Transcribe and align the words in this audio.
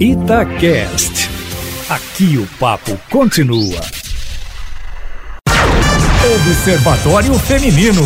Itacast. 0.00 1.28
Aqui 1.90 2.38
o 2.38 2.46
papo 2.60 2.96
continua. 3.10 3.80
Observatório 6.36 7.34
Feminino. 7.40 8.02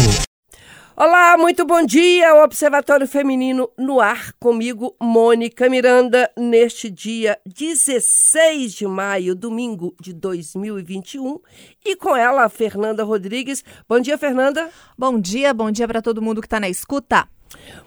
Olá, 0.97 1.37
muito 1.37 1.67
bom 1.67 1.85
dia. 1.85 2.35
O 2.35 2.45
Observatório 2.45 3.07
Feminino 3.07 3.69
no 3.77 4.01
ar 4.01 4.33
comigo, 4.41 4.97
Mônica 5.03 5.69
Miranda, 5.69 6.31
neste 6.35 6.89
dia 6.89 7.39
16 7.45 8.73
de 8.73 8.87
maio, 8.87 9.35
domingo 9.35 9.95
de 10.01 10.15
2021, 10.15 11.39
e 11.85 11.95
com 11.95 12.17
ela, 12.17 12.49
Fernanda 12.49 13.05
Rodrigues. 13.05 13.63
Bom 13.87 14.01
dia, 14.01 14.17
Fernanda. 14.17 14.71
Bom 14.97 15.21
dia, 15.21 15.53
bom 15.53 15.71
dia 15.71 15.87
para 15.87 16.01
todo 16.01 16.23
mundo 16.23 16.41
que 16.41 16.47
está 16.47 16.59
na 16.59 16.71
escuta. 16.71 17.29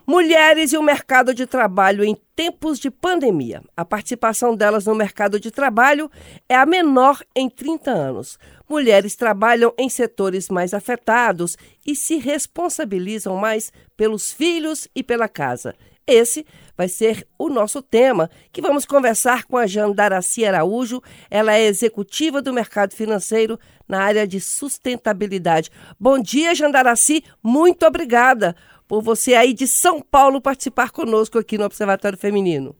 Mulheres 0.05 0.73
e 0.73 0.77
o 0.77 0.83
mercado 0.83 1.33
de 1.33 1.45
trabalho 1.45 2.03
em 2.03 2.15
tempos 2.35 2.79
de 2.79 2.91
pandemia. 2.91 3.61
A 3.75 3.83
participação 3.83 4.55
delas 4.55 4.85
no 4.85 4.93
mercado 4.93 5.39
de 5.39 5.49
trabalho 5.51 6.09
é 6.47 6.55
a 6.55 6.65
menor 6.65 7.23
em 7.35 7.49
30 7.49 7.91
anos. 7.91 8.37
Mulheres 8.69 9.15
trabalham 9.15 9.73
em 9.77 9.89
setores 9.89 10.49
mais 10.49 10.73
afetados 10.73 11.57
e 11.85 11.95
se 11.95 12.17
responsabilizam 12.17 13.35
mais 13.37 13.71
pelos 13.95 14.31
filhos 14.31 14.87
e 14.95 15.01
pela 15.01 15.27
casa. 15.27 15.75
Esse 16.07 16.45
vai 16.77 16.87
ser 16.87 17.27
o 17.37 17.49
nosso 17.49 17.81
tema, 17.81 18.29
que 18.51 18.61
vamos 18.61 18.85
conversar 18.85 19.45
com 19.45 19.57
a 19.57 19.65
Jandaraci 19.65 20.45
Araújo. 20.45 21.01
Ela 21.31 21.55
é 21.55 21.65
executiva 21.65 22.43
do 22.43 22.53
mercado 22.53 22.93
financeiro 22.93 23.59
na 23.87 24.03
área 24.03 24.27
de 24.27 24.39
sustentabilidade. 24.39 25.71
Bom 25.99 26.19
dia, 26.19 26.53
Jandaraci. 26.53 27.23
Muito 27.41 27.87
obrigada 27.87 28.55
por 28.87 29.01
você 29.01 29.33
aí 29.33 29.53
de 29.53 29.67
São 29.67 30.01
Paulo 30.01 30.41
participar 30.41 30.91
conosco 30.91 31.37
aqui 31.37 31.57
no 31.57 31.65
Observatório 31.65 32.17
Feminino. 32.17 32.75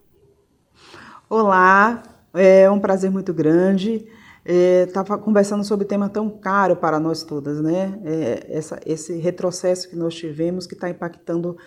Olá, 1.29 2.03
é 2.33 2.69
um 2.69 2.79
prazer 2.79 3.09
muito 3.09 3.33
grande. 3.33 4.05
Estava 4.45 5.15
é, 5.15 5.17
conversando 5.17 5.63
sobre 5.63 5.85
um 5.85 5.87
tema 5.87 6.07
tão 6.07 6.29
caro 6.29 6.75
para 6.75 6.99
nós 6.99 7.23
todas, 7.23 7.59
né? 7.59 7.99
É, 8.05 8.45
essa, 8.49 8.79
esse 8.85 9.17
retrocesso 9.17 9.89
que 9.89 9.95
nós 9.95 10.13
tivemos 10.13 10.67
que 10.67 10.75
está 10.75 10.87
impactando 10.89 11.57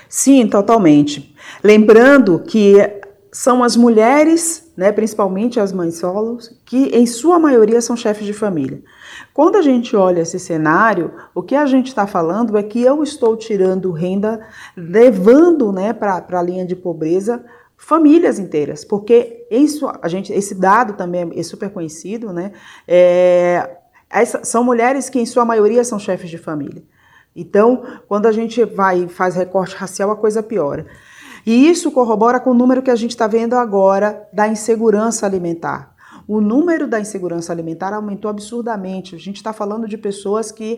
Sim, 0.10 0.46
totalmente. 0.48 1.34
Lembrando 1.64 2.40
que 2.40 2.74
são 3.32 3.64
as 3.64 3.78
mulheres, 3.78 4.70
né, 4.76 4.92
principalmente 4.92 5.62
as 5.62 5.72
mães 5.72 5.98
solos, 5.98 6.60
que 6.66 6.88
em 6.88 7.06
sua 7.06 7.40
maioria 7.40 7.80
são 7.80 7.96
chefes 7.96 8.26
de 8.26 8.34
família. 8.34 8.84
Quando 9.34 9.58
a 9.58 9.62
gente 9.62 9.96
olha 9.96 10.22
esse 10.22 10.40
cenário, 10.40 11.14
o 11.34 11.42
que 11.42 11.56
a 11.56 11.66
gente 11.66 11.88
está 11.88 12.06
falando 12.08 12.58
é 12.58 12.64
que 12.64 12.82
eu 12.82 13.04
estou 13.04 13.36
tirando 13.38 13.92
renda, 13.92 14.42
levando 14.76 15.72
né, 15.72 15.94
para 15.94 16.26
a 16.30 16.42
linha 16.42 16.66
de 16.66 16.76
pobreza 16.76 17.44
famílias 17.78 18.40
inteiras, 18.40 18.84
porque 18.84 19.46
isso, 19.52 19.88
a 20.02 20.08
gente, 20.08 20.34
esse 20.34 20.56
dado 20.56 20.94
também 20.94 21.32
é 21.36 21.44
super 21.44 21.70
conhecido, 21.70 22.34
né? 22.34 22.52
É, 22.88 23.78
essa, 24.10 24.44
são 24.44 24.64
mulheres 24.64 25.10
que 25.10 25.20
em 25.20 25.26
sua 25.26 25.46
maioria 25.46 25.84
são 25.84 26.00
chefes 26.00 26.30
de 26.30 26.38
família. 26.38 26.84
Então, 27.36 27.84
quando 28.08 28.26
a 28.26 28.32
gente 28.32 28.66
vai 28.66 29.04
e 29.04 29.08
faz 29.08 29.36
recorte 29.36 29.76
racial, 29.76 30.10
a 30.10 30.16
coisa 30.16 30.42
piora. 30.42 30.88
E 31.46 31.70
isso 31.70 31.92
corrobora 31.92 32.40
com 32.40 32.50
o 32.50 32.54
número 32.54 32.82
que 32.82 32.90
a 32.90 32.96
gente 32.96 33.12
está 33.12 33.28
vendo 33.28 33.54
agora 33.54 34.28
da 34.34 34.48
insegurança 34.48 35.26
alimentar. 35.26 35.96
O 36.28 36.42
número 36.42 36.88
da 36.88 37.00
insegurança 37.00 37.54
alimentar 37.54 37.94
aumentou 37.94 38.30
absurdamente. 38.30 39.16
A 39.16 39.18
gente 39.18 39.38
está 39.38 39.54
falando 39.54 39.88
de 39.88 39.98
pessoas 39.98 40.52
que, 40.52 40.78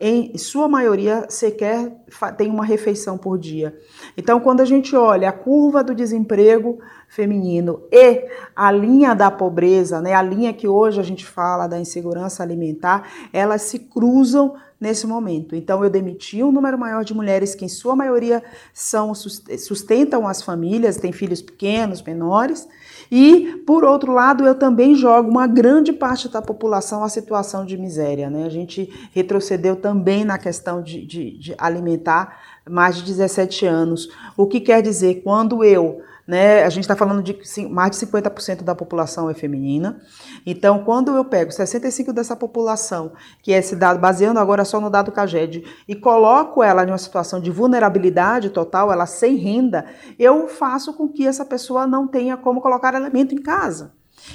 em 0.00 0.36
sua 0.36 0.68
maioria, 0.68 1.26
sequer 1.28 1.96
tem 2.36 2.50
uma 2.50 2.64
refeição 2.64 3.16
por 3.16 3.38
dia. 3.38 3.78
Então, 4.16 4.40
quando 4.40 4.60
a 4.60 4.64
gente 4.64 4.96
olha 4.96 5.28
a 5.28 5.32
curva 5.32 5.84
do 5.84 5.94
desemprego 5.94 6.80
feminino 7.08 7.82
e 7.90 8.26
a 8.54 8.70
linha 8.70 9.14
da 9.14 9.30
pobreza, 9.30 10.00
né, 10.00 10.14
a 10.14 10.22
linha 10.22 10.52
que 10.52 10.68
hoje 10.68 11.00
a 11.00 11.02
gente 11.02 11.24
fala 11.24 11.66
da 11.66 11.80
insegurança 11.80 12.42
alimentar, 12.42 13.08
elas 13.32 13.62
se 13.62 13.78
cruzam 13.78 14.54
nesse 14.80 15.06
momento. 15.06 15.56
Então, 15.56 15.82
eu 15.82 15.90
demiti 15.90 16.42
um 16.42 16.52
número 16.52 16.78
maior 16.78 17.04
de 17.04 17.12
mulheres 17.12 17.54
que, 17.54 17.64
em 17.64 17.68
sua 17.68 17.96
maioria, 17.96 18.42
são 18.72 19.12
sustentam 19.14 20.26
as 20.28 20.40
famílias, 20.40 20.96
têm 20.96 21.10
filhos 21.10 21.42
pequenos, 21.42 22.00
menores, 22.00 22.68
e, 23.10 23.62
por 23.66 23.84
outro 23.84 24.12
lado, 24.12 24.44
eu 24.44 24.54
também 24.54 24.94
jogo 24.94 25.30
uma 25.30 25.46
grande 25.46 25.92
parte 25.92 26.28
da 26.28 26.42
população 26.42 27.02
à 27.02 27.08
situação 27.08 27.64
de 27.64 27.76
miséria. 27.76 28.28
Né? 28.28 28.44
A 28.44 28.50
gente 28.50 28.92
retrocedeu 29.12 29.76
também 29.76 30.24
na 30.24 30.38
questão 30.38 30.82
de, 30.82 31.04
de, 31.04 31.38
de 31.38 31.54
alimentar 31.58 32.38
mais 32.68 32.96
de 32.96 33.04
17 33.04 33.66
anos. 33.66 34.08
O 34.36 34.46
que 34.46 34.60
quer 34.60 34.82
dizer, 34.82 35.22
quando 35.22 35.64
eu 35.64 36.02
né? 36.28 36.62
A 36.62 36.68
gente 36.68 36.84
está 36.84 36.94
falando 36.94 37.22
de 37.22 37.40
mais 37.70 37.92
de 37.92 38.06
50% 38.06 38.62
da 38.62 38.74
população 38.74 39.30
é 39.30 39.34
feminina. 39.34 39.98
Então, 40.44 40.84
quando 40.84 41.16
eu 41.16 41.24
pego 41.24 41.50
65% 41.50 42.12
dessa 42.12 42.36
população, 42.36 43.12
que 43.42 43.50
é 43.50 43.56
esse 43.56 43.74
dado, 43.74 43.98
baseando 43.98 44.38
agora 44.38 44.62
só 44.62 44.78
no 44.78 44.90
dado 44.90 45.10
CAGED, 45.10 45.64
e 45.88 45.94
coloco 45.94 46.62
ela 46.62 46.84
em 46.84 46.88
uma 46.88 46.98
situação 46.98 47.40
de 47.40 47.50
vulnerabilidade 47.50 48.50
total, 48.50 48.92
ela 48.92 49.06
sem 49.06 49.36
renda, 49.36 49.86
eu 50.18 50.46
faço 50.48 50.92
com 50.92 51.08
que 51.08 51.26
essa 51.26 51.46
pessoa 51.46 51.86
não 51.86 52.06
tenha 52.06 52.36
como 52.36 52.60
colocar 52.60 52.94
alimento 52.94 53.34
em 53.34 53.40
casa. 53.40 53.94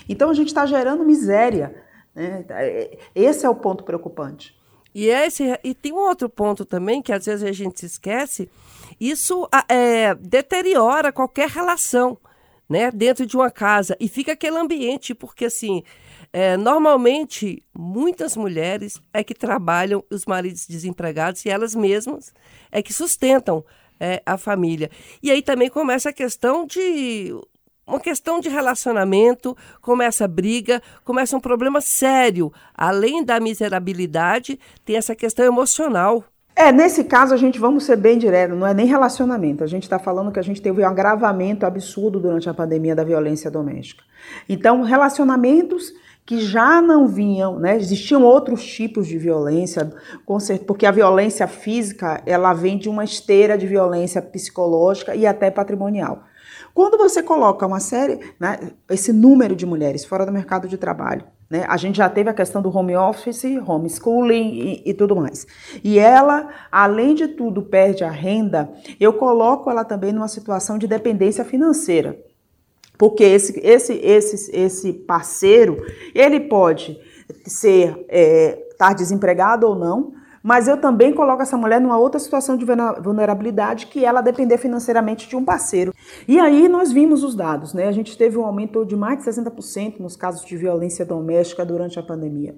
Então, 0.10 0.32
a 0.32 0.34
gente 0.34 0.48
está 0.48 0.66
gerando 0.66 1.06
miséria. 1.06 1.76
Né? 2.16 2.44
Esse 3.14 3.46
é 3.46 3.50
o 3.50 3.54
ponto 3.54 3.84
preocupante. 3.84 4.58
E, 4.96 5.08
esse, 5.08 5.60
e 5.64 5.76
tem 5.76 5.94
um 5.94 5.98
outro 5.98 6.28
ponto 6.28 6.66
também 6.66 7.04
que 7.04 7.14
às 7.14 7.26
vezes 7.26 7.44
a 7.44 7.52
gente 7.52 7.80
se 7.80 7.86
esquece, 7.86 8.50
isso 9.00 9.48
é, 9.68 10.16
deteriora 10.16 11.12
qualquer 11.12 11.50
relação 11.50 12.18
né, 12.68 12.92
dentro 12.92 13.26
de 13.26 13.36
uma 13.36 13.52
casa 13.52 13.96
e 14.00 14.08
fica 14.08 14.34
aquele 14.34 14.58
ambiente, 14.58 15.14
porque 15.14 15.46
assim, 15.46 15.84
é, 16.32 16.58
normalmente 16.58 17.64
muitas 17.74 18.36
mulheres 18.36 19.02
é 19.14 19.24
que 19.24 19.34
trabalham, 19.36 20.04
os 20.10 20.26
maridos 20.26 20.66
desempregados 20.66 21.46
e 21.46 21.50
elas 21.50 21.76
mesmas 21.76 22.34
é 22.72 22.82
que 22.82 22.94
sustentam 22.94 23.64
é, 24.00 24.22
a 24.26 24.38
família. 24.38 24.90
E 25.22 25.30
aí 25.30 25.42
também 25.42 25.70
começa 25.70 26.10
a 26.10 26.14
questão 26.14 26.66
de 26.66 27.34
uma 27.86 28.00
questão 28.00 28.40
de 28.40 28.50
relacionamento, 28.50 29.56
começa 29.82 30.26
a 30.26 30.28
briga, 30.28 30.82
começa 31.04 31.36
um 31.36 31.40
problema 31.40 31.82
sério. 31.82 32.52
Além 32.74 33.24
da 33.24 33.40
miserabilidade, 33.40 34.60
tem 34.86 34.96
essa 34.96 35.16
questão 35.16 35.46
emocional. 35.46 36.24
É, 36.56 36.72
nesse 36.72 37.04
caso 37.04 37.34
a 37.34 37.38
gente, 37.38 37.60
vamos 37.60 37.84
ser 37.84 37.96
bem 37.96 38.18
direto, 38.18 38.56
não 38.56 38.68
é 38.68 38.74
nem 38.74 38.86
relacionamento. 38.86 39.64
A 39.64 39.68
gente 39.68 39.84
está 39.84 39.98
falando 39.98 40.32
que 40.32 40.40
a 40.40 40.44
gente 40.44 40.62
teve 40.62 40.82
um 40.82 40.88
agravamento 40.88 41.66
absurdo 41.66 42.20
durante 42.20 42.48
a 42.48 42.54
pandemia 42.54 42.96
da 42.96 43.04
violência 43.04 43.50
doméstica. 43.50 44.04
Então, 44.48 44.84
relacionamentos 44.84 45.92
que 46.26 46.40
já 46.40 46.82
não 46.82 47.08
vinham, 47.08 47.60
né? 47.60 47.76
Existiam 47.76 48.24
outros 48.24 48.64
tipos 48.66 49.08
de 49.08 49.18
violência, 49.18 49.92
porque 50.66 50.86
a 50.86 50.92
violência 50.92 51.48
física 51.48 52.22
ela 52.26 52.54
vem 52.54 52.78
de 52.78 52.88
uma 52.88 53.04
esteira 53.04 53.58
de 53.58 53.68
violência 53.68 54.22
psicológica 54.22 55.16
e 55.16 55.28
até 55.28 55.52
patrimonial. 55.52 56.24
Quando 56.74 56.98
você 56.98 57.22
coloca 57.22 57.68
uma 57.68 57.80
série, 57.80 58.20
né, 58.40 58.72
esse 58.90 59.12
número 59.12 59.56
de 59.56 59.66
mulheres 59.66 60.06
fora 60.06 60.26
do 60.26 60.32
mercado 60.32 60.68
de 60.68 60.78
trabalho, 60.78 61.26
Né? 61.54 61.64
A 61.70 61.78
gente 61.78 61.98
já 61.98 62.10
teve 62.10 62.32
a 62.32 62.34
questão 62.34 62.64
do 62.64 62.76
home 62.76 62.96
office, 62.96 63.44
homeschooling 63.68 64.82
e, 64.84 64.90
e 64.90 64.94
tudo 64.96 65.16
mais. 65.16 65.46
E 65.84 66.00
ela, 66.00 66.50
além 66.72 67.14
de 67.14 67.28
tudo, 67.28 67.62
perde 67.62 68.04
a 68.04 68.10
renda, 68.10 68.72
eu 69.00 69.14
coloco 69.14 69.70
ela 69.70 69.86
também 69.86 70.12
numa 70.12 70.28
situação 70.28 70.80
de 70.80 70.88
dependência 70.88 71.46
financeira. 71.46 72.18
Porque 72.98 73.24
esse, 73.24 73.60
esse, 73.60 73.94
esse, 73.94 74.52
esse 74.52 74.94
parceiro, 74.94 75.78
ele 76.16 76.40
pode 76.40 77.00
ser 77.46 78.04
é, 78.10 78.70
estar 78.72 78.88
tá 78.88 78.94
desempregado 78.94 79.68
ou 79.68 79.76
não, 79.76 80.12
mas 80.44 80.68
eu 80.68 80.76
também 80.76 81.14
coloco 81.14 81.42
essa 81.42 81.56
mulher 81.56 81.80
numa 81.80 81.98
outra 81.98 82.20
situação 82.20 82.58
de 82.58 82.66
vulnerabilidade, 83.02 83.88
que 83.88 84.04
é 84.04 84.08
ela 84.08 84.20
depender 84.20 84.58
financeiramente 84.58 85.30
de 85.30 85.38
um 85.38 85.46
parceiro. 85.46 85.94
E 86.28 86.38
aí 86.38 86.68
nós 86.68 86.92
vimos 86.92 87.24
os 87.24 87.34
dados, 87.34 87.74
né? 87.74 87.88
A 87.88 87.92
gente 87.94 88.18
teve 88.18 88.38
um 88.38 88.46
aumento 88.46 88.86
de 88.86 88.96
mais 88.96 89.20
de 89.20 89.26
60% 89.26 90.00
nos 90.00 90.18
casos 90.18 90.46
de 90.46 90.58
violência 90.58 91.06
doméstica 91.06 91.66
durante 91.66 91.98
a 91.98 92.04
pandemia. 92.04 92.56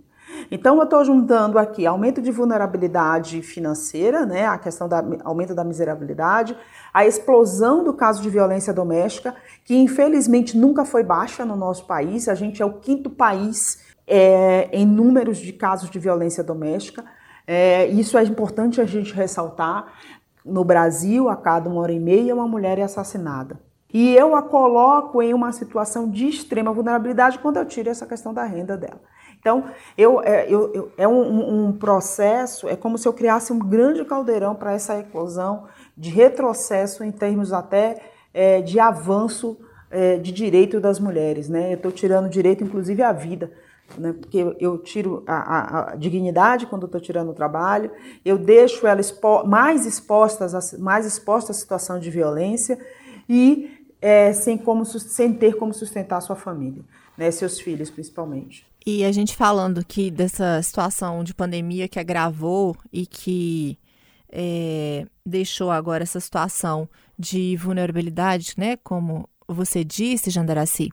Então, 0.49 0.77
eu 0.77 0.83
estou 0.83 1.05
juntando 1.05 1.59
aqui 1.59 1.85
aumento 1.85 2.21
de 2.21 2.31
vulnerabilidade 2.31 3.41
financeira, 3.41 4.25
né, 4.25 4.45
a 4.45 4.57
questão 4.57 4.87
do 4.87 4.95
aumento 5.23 5.53
da 5.53 5.63
miserabilidade, 5.63 6.57
a 6.93 7.05
explosão 7.05 7.83
do 7.83 7.93
caso 7.93 8.21
de 8.21 8.29
violência 8.29 8.73
doméstica, 8.73 9.35
que 9.63 9.75
infelizmente 9.75 10.57
nunca 10.57 10.83
foi 10.83 11.03
baixa 11.03 11.45
no 11.45 11.55
nosso 11.55 11.85
país. 11.85 12.27
A 12.27 12.35
gente 12.35 12.61
é 12.61 12.65
o 12.65 12.73
quinto 12.73 13.09
país 13.09 13.83
é, 14.07 14.69
em 14.71 14.85
números 14.85 15.37
de 15.37 15.53
casos 15.53 15.89
de 15.89 15.99
violência 15.99 16.43
doméstica. 16.43 17.03
É, 17.47 17.87
isso 17.87 18.17
é 18.17 18.23
importante 18.23 18.81
a 18.81 18.85
gente 18.85 19.13
ressaltar. 19.13 19.93
No 20.43 20.63
Brasil, 20.63 21.29
a 21.29 21.35
cada 21.35 21.69
uma 21.69 21.81
hora 21.81 21.91
e 21.91 21.99
meia, 21.99 22.33
uma 22.33 22.47
mulher 22.47 22.77
é 22.77 22.83
assassinada. 22.83 23.59
E 23.93 24.13
eu 24.15 24.35
a 24.35 24.41
coloco 24.41 25.21
em 25.21 25.33
uma 25.33 25.51
situação 25.51 26.09
de 26.09 26.27
extrema 26.27 26.73
vulnerabilidade 26.73 27.39
quando 27.39 27.57
eu 27.57 27.65
tiro 27.65 27.89
essa 27.89 28.05
questão 28.05 28.33
da 28.33 28.43
renda 28.43 28.75
dela. 28.75 28.99
Então, 29.39 29.65
eu, 29.97 30.21
é, 30.23 30.45
eu, 30.49 30.73
eu, 30.73 30.91
é 30.97 31.07
um, 31.07 31.67
um, 31.67 31.71
processo, 31.71 32.67
é 32.67 32.75
como 32.75 32.97
se 32.97 33.07
eu 33.07 33.13
criasse 33.13 33.53
um 33.53 33.59
grande 33.59 34.03
caldeirão 34.03 34.55
para 34.55 34.73
essa 34.73 34.97
eclosão 34.97 35.65
de 35.95 36.09
retrocesso 36.09 37.03
em 37.03 37.11
termos 37.11 37.53
até 37.53 38.01
é, 38.33 38.61
de 38.61 38.79
avanço 38.79 39.57
é, 39.91 40.17
de 40.17 40.31
direito 40.31 40.79
das 40.79 40.99
mulheres. 40.99 41.47
Né? 41.47 41.71
Eu 41.71 41.75
estou 41.75 41.91
tirando 41.91 42.27
direito, 42.27 42.63
inclusive, 42.63 43.03
à 43.03 43.13
vida 43.13 43.51
né? 43.97 44.13
porque 44.13 44.55
eu 44.59 44.77
tiro 44.77 45.23
a, 45.27 45.35
a, 45.35 45.91
a 45.91 45.95
dignidade 45.95 46.65
quando 46.65 46.85
estou 46.85 46.99
tirando 46.99 47.29
o 47.29 47.33
trabalho, 47.33 47.91
eu 48.23 48.37
deixo 48.37 48.87
ela 48.87 48.99
expo 48.99 49.45
mais, 49.45 49.85
expostas 49.85 50.53
a, 50.53 50.77
mais 50.77 51.05
exposta 51.05 51.51
à 51.51 51.55
situação 51.55 51.99
de 51.99 52.09
violência 52.09 52.79
e 53.27 53.85
é, 54.01 54.33
sem, 54.33 54.57
como, 54.57 54.85
sem 54.85 55.33
ter 55.33 55.55
como 55.55 55.73
sustentar 55.73 56.21
sua 56.21 56.35
família, 56.35 56.83
né? 57.17 57.29
seus 57.31 57.59
filhos 57.59 57.89
principalmente. 57.89 58.65
E 58.85 59.03
a 59.03 59.11
gente 59.11 59.35
falando 59.35 59.79
aqui 59.79 60.11
dessa 60.11 60.61
situação 60.61 61.23
de 61.23 61.33
pandemia 61.33 61.87
que 61.87 61.99
agravou 61.99 62.75
e 62.93 63.07
que 63.07 63.79
é, 64.31 65.07
deixou 65.25 65.71
agora 65.71 66.03
essa 66.03 66.19
situação 66.19 66.87
de 67.17 67.57
vulnerabilidade, 67.57 68.53
né? 68.57 68.77
Como 68.83 69.27
você 69.47 69.83
disse, 69.83 70.29
Jandaraci 70.29 70.91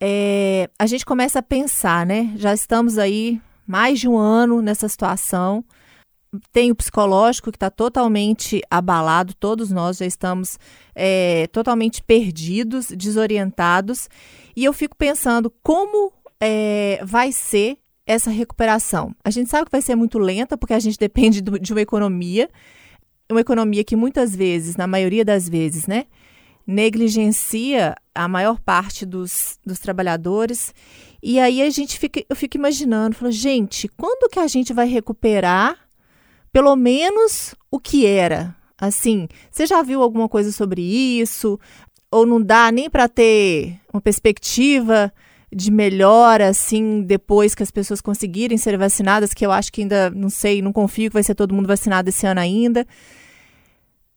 é, 0.00 0.68
a 0.78 0.86
gente 0.86 1.04
começa 1.04 1.38
a 1.38 1.42
pensar, 1.42 2.04
né? 2.04 2.32
Já 2.36 2.52
estamos 2.52 2.98
aí 2.98 3.40
mais 3.66 4.00
de 4.00 4.08
um 4.08 4.16
ano 4.16 4.60
nessa 4.60 4.88
situação. 4.88 5.64
Tem 6.52 6.70
o 6.70 6.74
psicológico 6.74 7.50
que 7.52 7.56
está 7.56 7.70
totalmente 7.70 8.60
abalado, 8.68 9.34
todos 9.34 9.70
nós 9.70 9.98
já 9.98 10.06
estamos 10.06 10.58
é, 10.94 11.46
totalmente 11.48 12.02
perdidos, 12.02 12.88
desorientados. 12.88 14.08
E 14.56 14.64
eu 14.64 14.72
fico 14.72 14.96
pensando 14.96 15.52
como 15.62 16.12
é, 16.40 17.00
vai 17.04 17.30
ser 17.30 17.78
essa 18.06 18.30
recuperação. 18.30 19.14
A 19.24 19.30
gente 19.30 19.48
sabe 19.48 19.66
que 19.66 19.72
vai 19.72 19.80
ser 19.80 19.94
muito 19.94 20.18
lenta, 20.18 20.58
porque 20.58 20.74
a 20.74 20.78
gente 20.78 20.98
depende 20.98 21.40
do, 21.40 21.58
de 21.58 21.72
uma 21.72 21.80
economia, 21.80 22.50
uma 23.30 23.40
economia 23.40 23.84
que 23.84 23.96
muitas 23.96 24.34
vezes, 24.34 24.76
na 24.76 24.86
maioria 24.86 25.24
das 25.24 25.48
vezes, 25.48 25.86
né, 25.86 26.06
negligencia 26.66 27.94
a 28.14 28.28
maior 28.28 28.58
parte 28.60 29.04
dos, 29.04 29.58
dos 29.64 29.78
trabalhadores. 29.78 30.74
E 31.22 31.38
aí 31.38 31.62
a 31.62 31.70
gente 31.70 31.98
fica, 31.98 32.24
eu 32.28 32.36
fico 32.36 32.56
imaginando, 32.56 33.16
falo, 33.16 33.32
gente, 33.32 33.88
quando 33.88 34.30
que 34.30 34.38
a 34.38 34.46
gente 34.46 34.72
vai 34.72 34.86
recuperar 34.86 35.78
pelo 36.52 36.76
menos 36.76 37.54
o 37.70 37.80
que 37.80 38.06
era? 38.06 38.54
Assim, 38.78 39.26
você 39.50 39.66
já 39.66 39.82
viu 39.82 40.02
alguma 40.02 40.28
coisa 40.28 40.52
sobre 40.52 40.82
isso? 40.82 41.58
Ou 42.10 42.24
não 42.24 42.40
dá 42.40 42.70
nem 42.70 42.88
para 42.88 43.08
ter 43.08 43.80
uma 43.92 44.00
perspectiva 44.00 45.12
de 45.52 45.70
melhora, 45.70 46.48
assim, 46.48 47.02
depois 47.02 47.54
que 47.54 47.62
as 47.62 47.70
pessoas 47.70 48.00
conseguirem 48.00 48.58
ser 48.58 48.76
vacinadas, 48.76 49.32
que 49.32 49.46
eu 49.46 49.52
acho 49.52 49.72
que 49.72 49.82
ainda, 49.82 50.10
não 50.10 50.28
sei, 50.28 50.60
não 50.60 50.72
confio 50.72 51.10
que 51.10 51.14
vai 51.14 51.22
ser 51.22 51.34
todo 51.34 51.54
mundo 51.54 51.66
vacinado 51.66 52.08
esse 52.08 52.26
ano 52.26 52.40
ainda. 52.40 52.86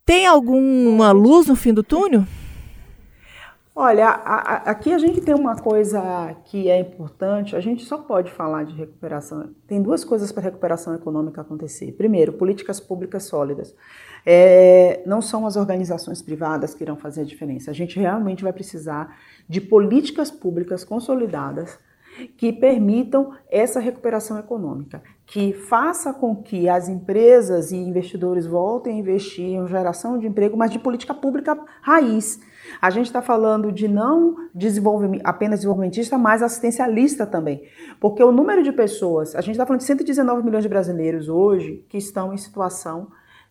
Tem 0.05 0.25
alguma 0.25 1.11
luz 1.11 1.47
no 1.47 1.55
fim 1.55 1.73
do 1.73 1.83
túnel? 1.83 2.25
Olha, 3.79 4.07
a, 4.07 4.35
a, 4.35 4.55
aqui 4.71 4.91
a 4.91 4.97
gente 4.97 5.21
tem 5.21 5.35
uma 5.35 5.55
coisa 5.55 6.35
que 6.45 6.67
é 6.67 6.79
importante, 6.79 7.55
a 7.55 7.59
gente 7.59 7.85
só 7.85 7.99
pode 7.99 8.31
falar 8.31 8.63
de 8.63 8.73
recuperação. 8.73 9.51
Tem 9.67 9.79
duas 9.79 10.03
coisas 10.03 10.31
para 10.31 10.41
recuperação 10.41 10.95
econômica 10.95 11.41
acontecer. 11.41 11.91
Primeiro, 11.91 12.33
políticas 12.33 12.79
públicas 12.79 13.25
sólidas. 13.25 13.75
É, 14.25 15.03
não 15.05 15.21
são 15.21 15.45
as 15.45 15.55
organizações 15.55 16.23
privadas 16.23 16.73
que 16.73 16.83
irão 16.83 16.95
fazer 16.95 17.21
a 17.21 17.23
diferença. 17.23 17.69
A 17.69 17.73
gente 17.75 17.99
realmente 17.99 18.41
vai 18.41 18.51
precisar 18.51 19.15
de 19.47 19.61
políticas 19.61 20.31
públicas 20.31 20.83
consolidadas 20.83 21.77
que 22.35 22.51
permitam 22.51 23.33
essa 23.47 23.79
recuperação 23.79 24.39
econômica, 24.39 25.03
que 25.23 25.53
faça 25.53 26.11
com 26.11 26.35
que 26.35 26.67
as 26.67 26.89
empresas 26.89 27.71
e 27.71 27.75
investidores 27.75 28.47
voltem 28.47 28.95
a 28.95 28.99
investir 28.99 29.45
em 29.45 29.67
geração 29.67 30.17
de 30.17 30.25
emprego, 30.25 30.57
mas 30.57 30.71
de 30.71 30.79
política 30.79 31.13
pública 31.13 31.55
raiz. 31.79 32.39
A 32.81 32.89
gente 32.89 33.07
está 33.07 33.21
falando 33.21 33.71
de 33.71 33.87
não 33.87 34.35
desenvolvimento, 34.53 35.21
apenas 35.23 35.59
desenvolvimentista, 35.59 36.17
mas 36.17 36.41
assistencialista 36.41 37.25
também. 37.25 37.63
Porque 37.99 38.23
o 38.23 38.31
número 38.31 38.63
de 38.63 38.71
pessoas, 38.71 39.35
a 39.35 39.41
gente 39.41 39.51
está 39.51 39.65
falando 39.65 39.81
de 39.81 39.85
119 39.87 40.43
milhões 40.43 40.63
de 40.63 40.69
brasileiros 40.69 41.29
hoje 41.29 41.85
que 41.89 41.97
estão 41.97 42.33
em 42.33 42.37
situação 42.37 43.07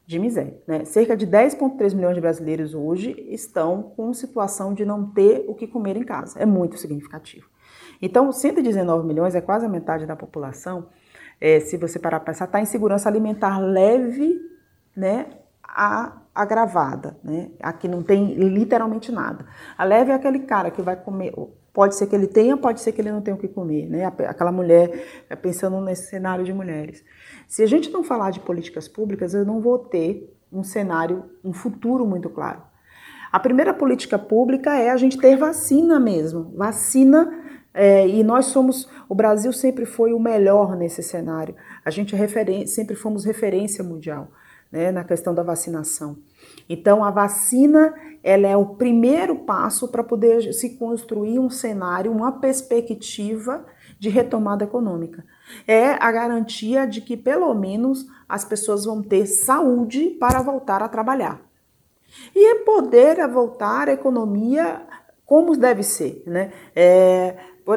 de 0.06 0.18
miséria. 0.18 0.56
Né? 0.66 0.84
Cerca 0.84 1.16
de 1.16 1.26
10,3 1.26 1.94
milhões 1.94 2.14
de 2.14 2.20
brasileiros 2.20 2.74
hoje 2.74 3.14
estão 3.28 3.82
com 3.82 4.12
situação 4.14 4.72
de 4.72 4.84
não 4.84 5.10
ter 5.10 5.44
o 5.48 5.54
que 5.54 5.66
comer 5.66 5.96
em 5.96 6.04
casa. 6.04 6.38
É 6.38 6.46
muito 6.46 6.78
significativo. 6.78 7.48
Então, 8.00 8.30
119 8.30 9.06
milhões 9.06 9.34
é 9.34 9.40
quase 9.40 9.66
a 9.66 9.68
metade 9.68 10.06
da 10.06 10.14
população. 10.14 10.88
É, 11.40 11.60
se 11.60 11.76
você 11.76 11.98
parar 11.98 12.20
para 12.20 12.32
pensar, 12.32 12.44
está 12.44 12.60
em 12.60 12.64
segurança 12.64 13.08
alimentar 13.08 13.58
leve, 13.58 14.40
né, 14.94 15.26
a 15.62 16.22
agravada, 16.36 17.16
né? 17.24 17.50
Aqui 17.60 17.88
não 17.88 18.02
tem 18.02 18.34
literalmente 18.34 19.10
nada. 19.10 19.46
A 19.76 19.84
leve 19.84 20.12
é 20.12 20.14
aquele 20.14 20.40
cara 20.40 20.70
que 20.70 20.82
vai 20.82 20.94
comer, 20.94 21.32
pode 21.72 21.96
ser 21.96 22.06
que 22.06 22.14
ele 22.14 22.26
tenha, 22.26 22.56
pode 22.56 22.80
ser 22.80 22.92
que 22.92 23.00
ele 23.00 23.10
não 23.10 23.22
tenha 23.22 23.34
o 23.34 23.40
que 23.40 23.48
comer, 23.48 23.88
né? 23.88 24.04
Aquela 24.04 24.52
mulher, 24.52 25.24
é, 25.30 25.34
pensando 25.34 25.80
nesse 25.80 26.10
cenário 26.10 26.44
de 26.44 26.52
mulheres. 26.52 27.02
Se 27.48 27.62
a 27.62 27.66
gente 27.66 27.90
não 27.90 28.04
falar 28.04 28.30
de 28.30 28.40
políticas 28.40 28.86
públicas, 28.86 29.34
eu 29.34 29.44
não 29.44 29.60
vou 29.60 29.78
ter 29.78 30.32
um 30.52 30.62
cenário, 30.62 31.24
um 31.42 31.52
futuro 31.52 32.06
muito 32.06 32.28
claro. 32.28 32.62
A 33.32 33.40
primeira 33.40 33.74
política 33.74 34.18
pública 34.18 34.76
é 34.76 34.90
a 34.90 34.96
gente 34.96 35.18
ter 35.18 35.36
vacina 35.36 35.98
mesmo, 35.98 36.52
vacina 36.54 37.30
é, 37.74 38.08
e 38.08 38.24
nós 38.24 38.46
somos, 38.46 38.88
o 39.08 39.14
Brasil 39.14 39.52
sempre 39.52 39.84
foi 39.84 40.12
o 40.14 40.18
melhor 40.18 40.76
nesse 40.76 41.02
cenário. 41.02 41.54
A 41.84 41.90
gente 41.90 42.16
é 42.16 42.66
sempre 42.66 42.96
fomos 42.96 43.24
referência 43.24 43.84
mundial 43.84 44.28
né, 44.72 44.90
na 44.90 45.04
questão 45.04 45.34
da 45.34 45.42
vacinação. 45.42 46.16
Então, 46.68 47.04
a 47.04 47.10
vacina 47.10 47.94
ela 48.22 48.48
é 48.48 48.56
o 48.56 48.66
primeiro 48.66 49.36
passo 49.36 49.88
para 49.88 50.02
poder 50.02 50.52
se 50.52 50.76
construir 50.76 51.38
um 51.38 51.48
cenário, 51.48 52.10
uma 52.10 52.32
perspectiva 52.32 53.64
de 53.98 54.08
retomada 54.08 54.64
econômica. 54.64 55.24
É 55.66 55.92
a 55.92 56.10
garantia 56.10 56.86
de 56.86 57.00
que, 57.00 57.16
pelo 57.16 57.54
menos, 57.54 58.06
as 58.28 58.44
pessoas 58.44 58.84
vão 58.84 59.00
ter 59.00 59.26
saúde 59.26 60.16
para 60.18 60.42
voltar 60.42 60.82
a 60.82 60.88
trabalhar. 60.88 61.40
E 62.34 62.52
é 62.52 62.64
poder 62.64 63.26
voltar 63.28 63.88
à 63.88 63.92
economia 63.92 64.82
como 65.24 65.56
deve 65.56 65.82
ser. 65.82 66.22
Né? 66.26 66.52
É, 66.74 67.36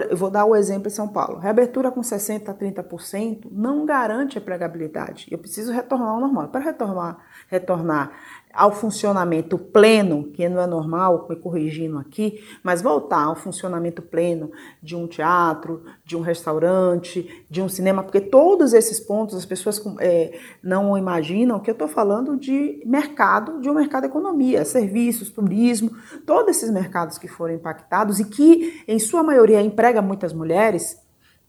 eu 0.09 0.15
vou 0.15 0.29
dar 0.29 0.45
o 0.45 0.55
exemplo 0.55 0.87
em 0.87 0.91
São 0.91 1.07
Paulo. 1.07 1.39
Reabertura 1.39 1.91
com 1.91 2.01
60% 2.01 2.47
a 2.47 2.53
30% 2.53 3.47
não 3.51 3.85
garante 3.85 4.37
a 4.37 4.41
empregabilidade. 4.41 5.27
Eu 5.31 5.39
preciso 5.39 5.73
retornar 5.73 6.09
ao 6.09 6.19
normal. 6.19 6.47
Para 6.49 6.61
retornar, 6.61 7.17
retornar 7.47 8.11
ao 8.59 8.73
funcionamento 8.73 9.57
pleno, 9.57 10.25
que 10.33 10.49
não 10.49 10.61
é 10.61 10.67
normal, 10.67 11.25
me 11.29 11.35
corrigindo 11.37 11.97
aqui, 11.97 12.43
mas 12.61 12.81
voltar 12.81 13.23
ao 13.23 13.35
funcionamento 13.35 14.01
pleno 14.01 14.51
de 14.83 14.97
um 14.97 15.07
teatro, 15.07 15.81
de 16.03 16.17
um 16.17 16.19
restaurante, 16.19 17.45
de 17.49 17.61
um 17.61 17.69
cinema, 17.69 18.03
porque 18.03 18.19
todos 18.19 18.73
esses 18.73 18.99
pontos 18.99 19.37
as 19.37 19.45
pessoas 19.45 19.81
é, 20.01 20.37
não 20.61 20.97
imaginam 20.97 21.57
que 21.61 21.69
eu 21.69 21.73
estou 21.73 21.87
falando 21.87 22.35
de 22.35 22.83
mercado, 22.85 23.61
de 23.61 23.69
um 23.69 23.73
mercado 23.73 24.07
economia, 24.07 24.65
serviços, 24.65 25.29
turismo, 25.29 25.91
todos 26.25 26.57
esses 26.57 26.69
mercados 26.69 27.17
que 27.17 27.29
foram 27.29 27.53
impactados 27.53 28.19
e 28.19 28.25
que, 28.25 28.83
em 28.85 28.99
sua 28.99 29.23
maioria, 29.23 29.61
emprega 29.61 30.01
muitas 30.01 30.33
mulheres, 30.33 30.97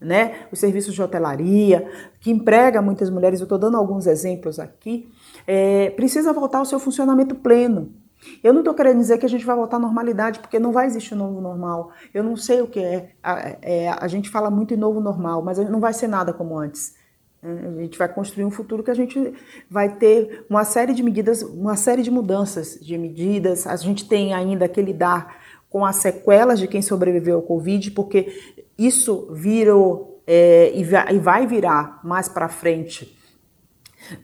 né? 0.01 0.47
Os 0.51 0.59
serviços 0.59 0.95
de 0.95 1.03
hotelaria, 1.03 1.87
que 2.21 2.31
emprega 2.31 2.81
muitas 2.81 3.11
mulheres, 3.11 3.41
eu 3.41 3.45
estou 3.45 3.59
dando 3.59 3.77
alguns 3.77 4.07
exemplos 4.07 4.59
aqui, 4.59 5.11
é, 5.47 5.91
precisa 5.91 6.33
voltar 6.33 6.59
ao 6.59 6.65
seu 6.65 6.81
funcionamento 6.81 7.35
pleno. 7.35 7.93
Eu 8.43 8.53
não 8.53 8.61
estou 8.61 8.75
querendo 8.75 8.99
dizer 8.99 9.19
que 9.19 9.27
a 9.27 9.29
gente 9.29 9.45
vai 9.47 9.57
voltar 9.57 9.77
à 9.77 9.81
normalidade, 9.81 10.41
porque 10.41 10.59
não 10.59 10.73
vai 10.73 10.87
existir 10.87 11.15
um 11.15 11.19
novo 11.19 11.41
normal. 11.41 11.91
Eu 12.13 12.23
não 12.23 12.37
sei 12.37 12.61
o 12.61 12.67
que 12.67 12.81
é. 12.81 13.11
A, 13.23 13.57
é, 13.63 13.89
a 13.89 14.07
gente 14.09 14.29
fala 14.29 14.51
muito 14.51 14.75
em 14.75 14.77
novo 14.77 15.01
normal, 15.01 15.43
mas 15.43 15.59
não 15.59 15.81
vai 15.81 15.93
ser 15.93 16.09
nada 16.09 16.33
como 16.33 16.59
antes. 16.59 16.95
É, 17.43 17.49
a 17.49 17.83
gente 17.83 17.99
vai 17.99 18.09
construir 18.09 18.45
um 18.45 18.51
futuro 18.51 18.83
que 18.83 18.91
a 18.91 18.95
gente 18.95 19.33
vai 19.71 19.97
ter 19.97 20.45
uma 20.51 20.65
série 20.65 20.93
de 20.93 21.03
medidas, 21.03 21.43
uma 21.43 21.77
série 21.77 22.03
de 22.03 22.11
mudanças 22.11 22.79
de 22.81 22.97
medidas. 22.99 23.67
A 23.67 23.77
gente 23.77 24.07
tem 24.07 24.35
ainda 24.35 24.69
que 24.69 24.83
lidar 24.83 25.39
com 25.71 25.85
as 25.85 25.97
sequelas 25.97 26.59
de 26.59 26.67
quem 26.67 26.83
sobreviveu 26.83 27.37
ao 27.37 27.43
Covid, 27.43 27.93
porque 27.93 28.57
isso 28.87 29.29
virou 29.33 30.23
é, 30.27 30.73
e 30.75 31.19
vai 31.19 31.47
virar 31.47 32.01
mais 32.03 32.29
para 32.29 32.49
frente 32.49 33.19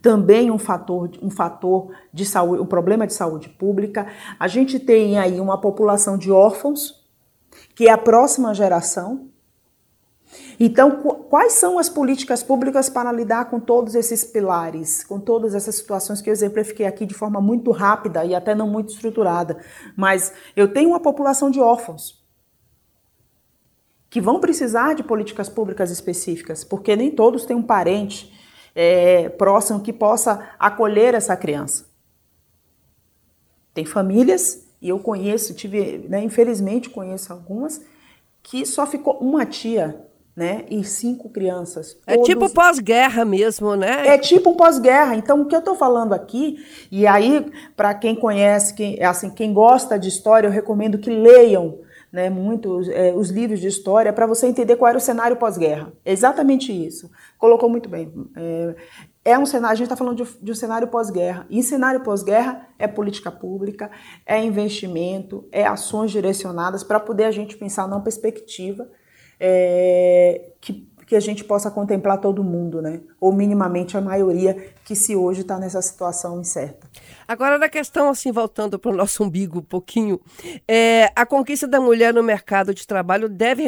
também 0.01 0.51
um 0.51 0.59
fator, 0.59 1.11
um 1.23 1.31
fator 1.31 1.91
de 2.13 2.25
saúde, 2.25 2.63
um 2.63 2.67
problema 2.67 3.07
de 3.07 3.13
saúde 3.13 3.49
pública. 3.49 4.07
A 4.39 4.49
gente 4.49 4.79
tem 4.79 5.19
aí 5.19 5.41
uma 5.41 5.61
população 5.61 6.17
de 6.17 6.31
órfãos, 6.31 7.05
que 7.75 7.89
é 7.89 7.93
a 7.93 7.99
próxima 7.99 8.55
geração. 8.55 9.29
Então, 10.59 11.03
quais 11.31 11.53
são 11.53 11.79
as 11.79 11.89
políticas 11.89 12.43
públicas 12.43 12.89
para 12.89 13.13
lidar 13.13 13.49
com 13.49 13.61
todos 13.61 13.95
esses 13.95 14.25
pilares, 14.25 15.05
com 15.05 15.21
todas 15.21 15.55
essas 15.55 15.77
situações 15.77 16.21
que 16.21 16.29
eu 16.29 16.33
exemplifiquei 16.33 16.87
aqui 16.87 17.07
de 17.07 17.15
forma 17.15 17.41
muito 17.41 17.71
rápida 17.71 18.25
e 18.25 18.35
até 18.35 18.55
não 18.55 18.69
muito 18.69 18.93
estruturada? 18.93 19.59
Mas 19.97 20.33
eu 20.57 20.73
tenho 20.73 20.91
uma 20.91 21.01
população 21.01 21.51
de 21.51 21.61
órfãos 21.61 22.26
que 24.17 24.21
vão 24.23 24.41
precisar 24.41 24.95
de 24.95 25.03
políticas 25.03 25.47
públicas 25.47 25.91
específicas, 25.91 26.65
porque 26.65 26.97
nem 26.97 27.11
todos 27.11 27.45
têm 27.45 27.55
um 27.55 27.63
parente 27.63 28.33
é, 28.75 29.29
próximo 29.29 29.83
que 29.83 29.93
possa 29.93 30.53
acolher 30.59 31.13
essa 31.13 31.37
criança. 31.37 31.85
Tem 33.75 33.85
famílias, 33.85 34.67
e 34.81 34.89
eu 34.89 34.99
conheço, 34.99 35.53
tive, 35.53 36.07
né, 36.09 36.25
infelizmente 36.25 36.89
conheço 36.89 37.31
algumas, 37.31 37.83
que 38.43 38.65
só 38.65 38.87
ficou 38.87 39.19
uma 39.19 39.45
tia 39.45 40.03
né? 40.35 40.67
E 40.71 40.85
cinco 40.85 41.31
crianças. 41.31 41.97
É 42.07 42.19
tipo 42.19 42.51
pós-guerra 42.51 43.25
mesmo, 43.25 43.75
né? 43.75 44.07
É 44.07 44.19
tipo 44.19 44.55
pós-guerra. 44.55 45.15
Então, 45.15 45.41
o 45.41 45.47
que 45.47 45.55
eu 45.55 45.61
estou 45.61 45.75
falando 45.75 46.13
aqui, 46.13 46.59
e 46.93 47.07
aí, 47.07 47.51
para 47.75 47.95
quem 47.95 48.15
conhece, 48.15 48.75
quem, 48.75 49.03
assim, 49.03 49.31
quem 49.31 49.55
gosta 49.55 49.99
de 49.99 50.11
história, 50.11 50.47
eu 50.47 50.53
recomendo 50.53 50.99
que 50.99 51.09
leiam 51.09 51.79
né, 52.13 52.31
muito 52.31 52.81
é, 52.91 53.13
os 53.13 53.31
livros 53.31 53.61
de 53.61 53.67
história 53.67 54.13
para 54.13 54.27
você 54.27 54.47
entender 54.47 54.77
qual 54.77 54.89
era 54.89 54.99
o 54.99 55.01
cenário 55.01 55.37
pós-guerra. 55.37 55.93
Exatamente 56.05 56.73
isso. 56.73 57.11
Colocou 57.39 57.69
muito 57.69 57.89
bem. 57.89 58.13
É, 58.37 58.77
é 59.33 59.39
um 59.39 59.45
cenário, 59.45 59.73
a 59.73 59.77
gente 59.77 59.87
está 59.87 59.97
falando 59.97 60.25
de, 60.25 60.39
de, 60.41 60.53
um 60.53 60.55
cenário 60.55 60.89
pós-guerra. 60.89 61.47
E 61.51 61.63
cenário 61.63 62.01
pós-guerra 62.01 62.69
é 62.79 62.87
política 62.87 63.31
pública, 63.31 63.91
é 64.25 64.43
investimento, 64.43 65.49
é 65.51 65.67
ações 65.67 66.11
direcionadas 66.11 66.85
para 66.85 67.01
poder 67.01 67.25
a 67.25 67.31
gente 67.31 67.57
pensar 67.57 67.89
numa 67.89 68.01
perspectiva 68.01 68.89
é, 69.41 70.53
que 70.61 70.89
que 71.07 71.15
a 71.15 71.21
gente 71.21 71.45
possa 71.45 71.71
contemplar 71.71 72.21
todo 72.21 72.43
mundo, 72.43 72.83
né? 72.83 73.01
Ou 73.21 73.33
minimamente 73.33 73.97
a 73.97 74.01
maioria 74.01 74.75
que 74.85 74.97
se 74.97 75.15
hoje 75.15 75.43
está 75.43 75.59
nessa 75.59 75.81
situação 75.81 76.41
incerta. 76.41 76.87
Agora, 77.29 77.59
na 77.59 77.69
questão, 77.69 78.09
assim, 78.09 78.33
voltando 78.33 78.79
para 78.79 78.91
o 78.91 78.95
nosso 78.95 79.23
umbigo 79.23 79.61
um 79.61 79.63
pouquinho, 79.63 80.21
é, 80.67 81.11
a 81.15 81.25
conquista 81.25 81.67
da 81.67 81.81
mulher 81.81 82.13
no 82.13 82.23
mercado 82.23 82.75
de 82.75 82.87
trabalho 82.87 83.29
deve 83.29 83.65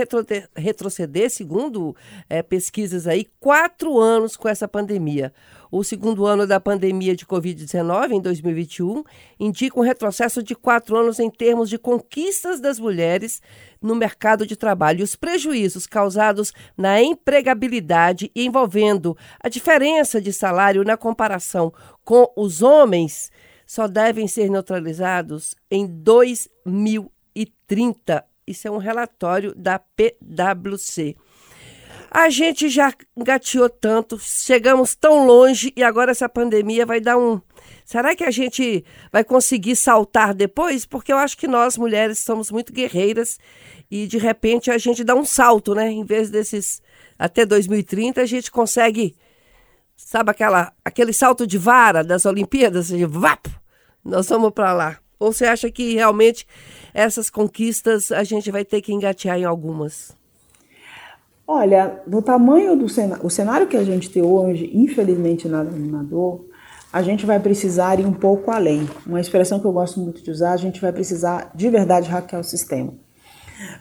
retroceder, 0.56 1.30
segundo 1.30 1.94
é, 2.28 2.42
pesquisas 2.42 3.06
aí, 3.06 3.26
quatro 3.38 3.98
anos 3.98 4.36
com 4.36 4.48
essa 4.48 4.66
pandemia. 4.66 5.32
O 5.70 5.84
segundo 5.84 6.24
ano 6.24 6.46
da 6.46 6.58
pandemia 6.58 7.14
de 7.14 7.26
Covid-19, 7.26 8.12
em 8.12 8.20
2021, 8.20 9.04
indica 9.38 9.78
um 9.78 9.82
retrocesso 9.82 10.42
de 10.42 10.54
quatro 10.54 10.96
anos 10.96 11.18
em 11.18 11.28
termos 11.30 11.68
de 11.68 11.76
conquistas 11.76 12.58
das 12.60 12.78
mulheres 12.78 13.42
no 13.80 13.94
mercado 13.94 14.44
de 14.46 14.56
trabalho. 14.56 15.00
E 15.00 15.02
os 15.02 15.14
prejuízos 15.14 15.86
causados 15.86 16.52
na 16.76 17.00
empregabilidade 17.02 18.30
envolvendo 18.34 19.16
a 19.40 19.48
diferença 19.48 20.20
de 20.20 20.32
salário 20.32 20.82
na 20.84 20.96
comparação 20.96 21.72
com 22.04 22.32
os 22.36 22.62
homens 22.62 23.30
só 23.66 23.86
devem 23.86 24.26
ser 24.26 24.50
neutralizados 24.50 25.54
em 25.70 25.86
2030. 25.86 28.24
Isso 28.46 28.66
é 28.66 28.70
um 28.70 28.78
relatório 28.78 29.54
da 29.54 29.78
PwC. 29.78 31.14
A 32.10 32.30
gente 32.30 32.70
já 32.70 32.92
engateou 33.14 33.68
tanto, 33.68 34.18
chegamos 34.18 34.94
tão 34.94 35.26
longe 35.26 35.72
e 35.76 35.82
agora 35.82 36.10
essa 36.10 36.28
pandemia 36.28 36.86
vai 36.86 37.00
dar 37.00 37.18
um. 37.18 37.40
Será 37.84 38.16
que 38.16 38.24
a 38.24 38.30
gente 38.30 38.84
vai 39.12 39.22
conseguir 39.22 39.76
saltar 39.76 40.32
depois? 40.32 40.86
Porque 40.86 41.12
eu 41.12 41.18
acho 41.18 41.36
que 41.36 41.46
nós, 41.46 41.76
mulheres, 41.76 42.20
somos 42.20 42.50
muito 42.50 42.72
guerreiras 42.72 43.38
e 43.90 44.06
de 44.06 44.16
repente 44.16 44.70
a 44.70 44.78
gente 44.78 45.04
dá 45.04 45.14
um 45.14 45.24
salto, 45.24 45.74
né? 45.74 45.90
Em 45.90 46.04
vez 46.04 46.30
desses 46.30 46.80
até 47.18 47.44
2030, 47.44 48.22
a 48.22 48.26
gente 48.26 48.50
consegue, 48.50 49.14
sabe 49.94 50.30
aquela, 50.30 50.72
aquele 50.82 51.12
salto 51.12 51.46
de 51.46 51.58
vara 51.58 52.02
das 52.02 52.24
Olimpíadas? 52.24 52.90
Vapo, 52.90 53.50
nós 54.02 54.28
vamos 54.28 54.52
para 54.52 54.72
lá. 54.72 54.98
Ou 55.18 55.32
você 55.32 55.44
acha 55.44 55.70
que 55.70 55.94
realmente 55.94 56.46
essas 56.94 57.28
conquistas 57.28 58.10
a 58.12 58.24
gente 58.24 58.50
vai 58.50 58.64
ter 58.64 58.80
que 58.80 58.92
engatear 58.92 59.38
em 59.38 59.44
algumas? 59.44 60.17
Olha, 61.50 62.02
no 62.06 62.20
tamanho 62.20 62.76
do 62.76 62.90
cenário, 62.90 63.24
o 63.24 63.30
cenário 63.30 63.66
que 63.66 63.76
a 63.78 63.82
gente 63.82 64.10
tem 64.10 64.22
hoje, 64.22 64.70
infelizmente 64.74 65.48
nada 65.48 65.70
animador, 65.70 66.44
a 66.92 67.00
gente 67.00 67.24
vai 67.24 67.40
precisar 67.40 67.98
ir 67.98 68.04
um 68.04 68.12
pouco 68.12 68.50
além. 68.50 68.86
Uma 69.06 69.18
expressão 69.18 69.58
que 69.58 69.64
eu 69.64 69.72
gosto 69.72 69.98
muito 69.98 70.22
de 70.22 70.30
usar, 70.30 70.52
a 70.52 70.58
gente 70.58 70.78
vai 70.78 70.92
precisar 70.92 71.50
de 71.54 71.70
verdade 71.70 72.10
hackear 72.10 72.42
o 72.42 72.44
sistema. 72.44 72.92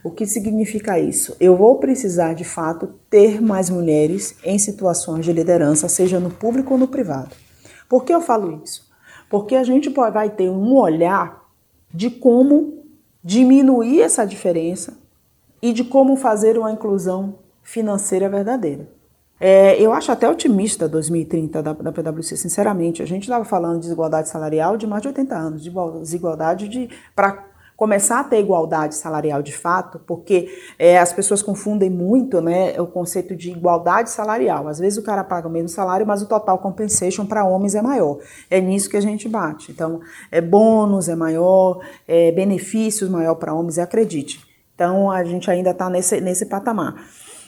O 0.02 0.10
que 0.10 0.26
significa 0.26 0.98
isso? 0.98 1.36
Eu 1.42 1.58
vou 1.58 1.76
precisar, 1.76 2.34
de 2.36 2.46
fato, 2.46 2.88
ter 3.10 3.42
mais 3.42 3.70
mulheres 3.70 4.38
em 4.46 4.58
situações 4.58 5.26
de 5.26 5.34
liderança, 5.34 5.90
seja 5.90 6.22
no 6.22 6.30
público 6.30 6.74
ou 6.74 6.80
no 6.80 6.88
privado. 6.88 7.36
Por 7.90 8.06
que 8.06 8.14
eu 8.14 8.22
falo 8.22 8.62
isso? 8.64 8.90
Porque 9.30 9.56
a 9.56 9.64
gente 9.66 9.90
vai 9.90 10.30
ter 10.30 10.50
um 10.50 10.74
olhar 10.74 11.44
de 11.94 12.10
como 12.10 12.86
diminuir 13.22 14.04
essa 14.04 14.24
diferença 14.24 14.98
e 15.62 15.74
de 15.74 15.84
como 15.84 16.16
fazer 16.16 16.58
uma 16.58 16.72
inclusão 16.72 17.46
financeira 17.68 18.30
verdadeira. 18.30 18.88
É, 19.40 19.80
eu 19.80 19.92
acho 19.92 20.10
até 20.10 20.28
otimista 20.28 20.88
2030 20.88 21.62
da, 21.62 21.74
da 21.74 21.92
PwC, 21.92 22.38
sinceramente. 22.38 23.04
A 23.04 23.06
gente 23.06 23.24
estava 23.24 23.44
falando 23.44 23.76
de 23.76 23.82
desigualdade 23.82 24.30
salarial 24.30 24.78
de 24.78 24.88
mais 24.88 25.02
de 25.02 25.10
80 25.10 25.36
anos, 25.36 25.62
de 25.62 25.72
desigualdade 26.00 26.70
de 26.70 26.90
para 27.14 27.46
começar 27.76 28.22
a 28.22 28.24
ter 28.24 28.40
igualdade 28.40 28.96
salarial 28.96 29.44
de 29.44 29.56
fato, 29.56 30.00
porque 30.00 30.50
é, 30.80 30.98
as 30.98 31.12
pessoas 31.12 31.44
confundem 31.44 31.90
muito 31.90 32.42
né, 32.42 32.80
o 32.80 32.88
conceito 32.88 33.36
de 33.36 33.52
igualdade 33.52 34.10
salarial. 34.10 34.70
Às 34.70 34.80
vezes 34.80 34.98
o 34.98 35.04
cara 35.04 35.24
paga 35.24 35.50
o 35.50 35.52
mesmo 35.52 35.68
salário, 35.70 36.08
mas 36.08 36.22
o 36.22 36.26
total 36.26 36.58
compensation 36.60 37.26
para 37.26 37.44
homens 37.44 37.76
é 37.76 37.82
maior. 37.82 38.18
É 38.50 38.62
nisso 38.62 38.90
que 38.90 38.98
a 38.98 39.02
gente 39.02 39.28
bate. 39.28 39.74
Então, 39.74 40.00
é 40.32 40.40
bônus 40.40 41.10
é 41.10 41.16
maior, 41.16 41.82
é 42.08 42.32
benefícios 42.32 43.10
maior 43.10 43.36
para 43.36 43.54
homens, 43.54 43.78
acredite. 43.78 44.48
Então, 44.74 45.12
a 45.12 45.24
gente 45.24 45.52
ainda 45.52 45.72
está 45.72 45.90
nesse, 45.90 46.22
nesse 46.22 46.46
patamar. 46.46 46.96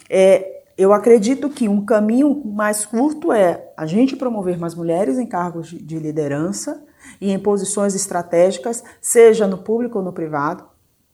É, 0.09 0.63
eu 0.77 0.93
acredito 0.93 1.49
que 1.49 1.67
um 1.67 1.83
caminho 1.83 2.41
mais 2.45 2.85
curto 2.85 3.33
é 3.33 3.69
a 3.75 3.85
gente 3.85 4.15
promover 4.15 4.57
mais 4.57 4.73
mulheres 4.73 5.19
em 5.19 5.25
cargos 5.25 5.67
de 5.67 5.99
liderança 5.99 6.83
e 7.19 7.31
em 7.31 7.37
posições 7.37 7.95
estratégicas, 7.95 8.83
seja 9.01 9.45
no 9.45 9.57
público 9.57 9.99
ou 9.99 10.03
no 10.03 10.13
privado, 10.13 10.63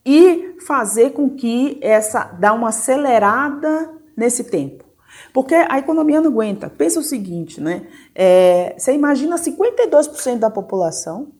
e 0.04 0.56
fazer 0.64 1.10
com 1.10 1.28
que 1.30 1.78
essa 1.82 2.24
dá 2.38 2.52
uma 2.52 2.68
acelerada 2.68 3.90
nesse 4.16 4.44
tempo. 4.44 4.84
Porque 5.32 5.54
a 5.54 5.78
economia 5.78 6.20
não 6.20 6.30
aguenta. 6.30 6.70
Pensa 6.70 7.00
o 7.00 7.02
seguinte, 7.02 7.60
né? 7.60 7.88
É, 8.14 8.74
você 8.78 8.92
imagina 8.92 9.36
52% 9.36 10.38
da 10.38 10.50
população 10.50 11.32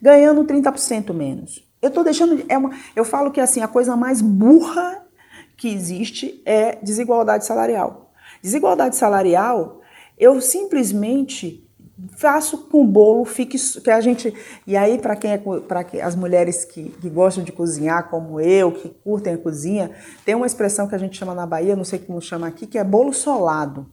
ganhando 0.00 0.44
30% 0.44 1.12
menos. 1.12 1.62
Eu 1.82 1.90
tô 1.90 2.02
deixando. 2.02 2.44
É 2.48 2.56
uma, 2.56 2.70
eu 2.96 3.04
falo 3.04 3.30
que 3.30 3.40
assim, 3.40 3.60
a 3.60 3.68
coisa 3.68 3.96
mais 3.96 4.20
burra 4.22 5.06
que 5.58 5.68
existe 5.68 6.40
é 6.46 6.78
desigualdade 6.82 7.44
salarial. 7.44 8.12
Desigualdade 8.40 8.96
salarial, 8.96 9.80
eu 10.16 10.40
simplesmente 10.40 11.68
faço 12.16 12.58
com 12.68 12.86
bolo, 12.86 13.24
fique 13.24 13.58
que 13.82 13.90
a 13.90 14.00
gente 14.00 14.32
e 14.64 14.76
aí 14.76 14.98
para 14.98 15.16
quem 15.16 15.32
é 15.32 15.38
para 15.38 15.84
as 16.04 16.14
mulheres 16.14 16.64
que, 16.64 16.90
que, 16.90 17.10
gostam 17.10 17.42
de 17.42 17.50
cozinhar 17.50 18.08
como 18.08 18.40
eu, 18.40 18.70
que 18.70 18.88
curtem 18.88 19.34
a 19.34 19.38
cozinha, 19.38 19.90
tem 20.24 20.36
uma 20.36 20.46
expressão 20.46 20.86
que 20.86 20.94
a 20.94 20.98
gente 20.98 21.18
chama 21.18 21.34
na 21.34 21.44
Bahia, 21.44 21.74
não 21.74 21.84
sei 21.84 21.98
como 21.98 22.22
chama 22.22 22.46
aqui, 22.46 22.68
que 22.68 22.78
é 22.78 22.84
bolo 22.84 23.12
solado. 23.12 23.84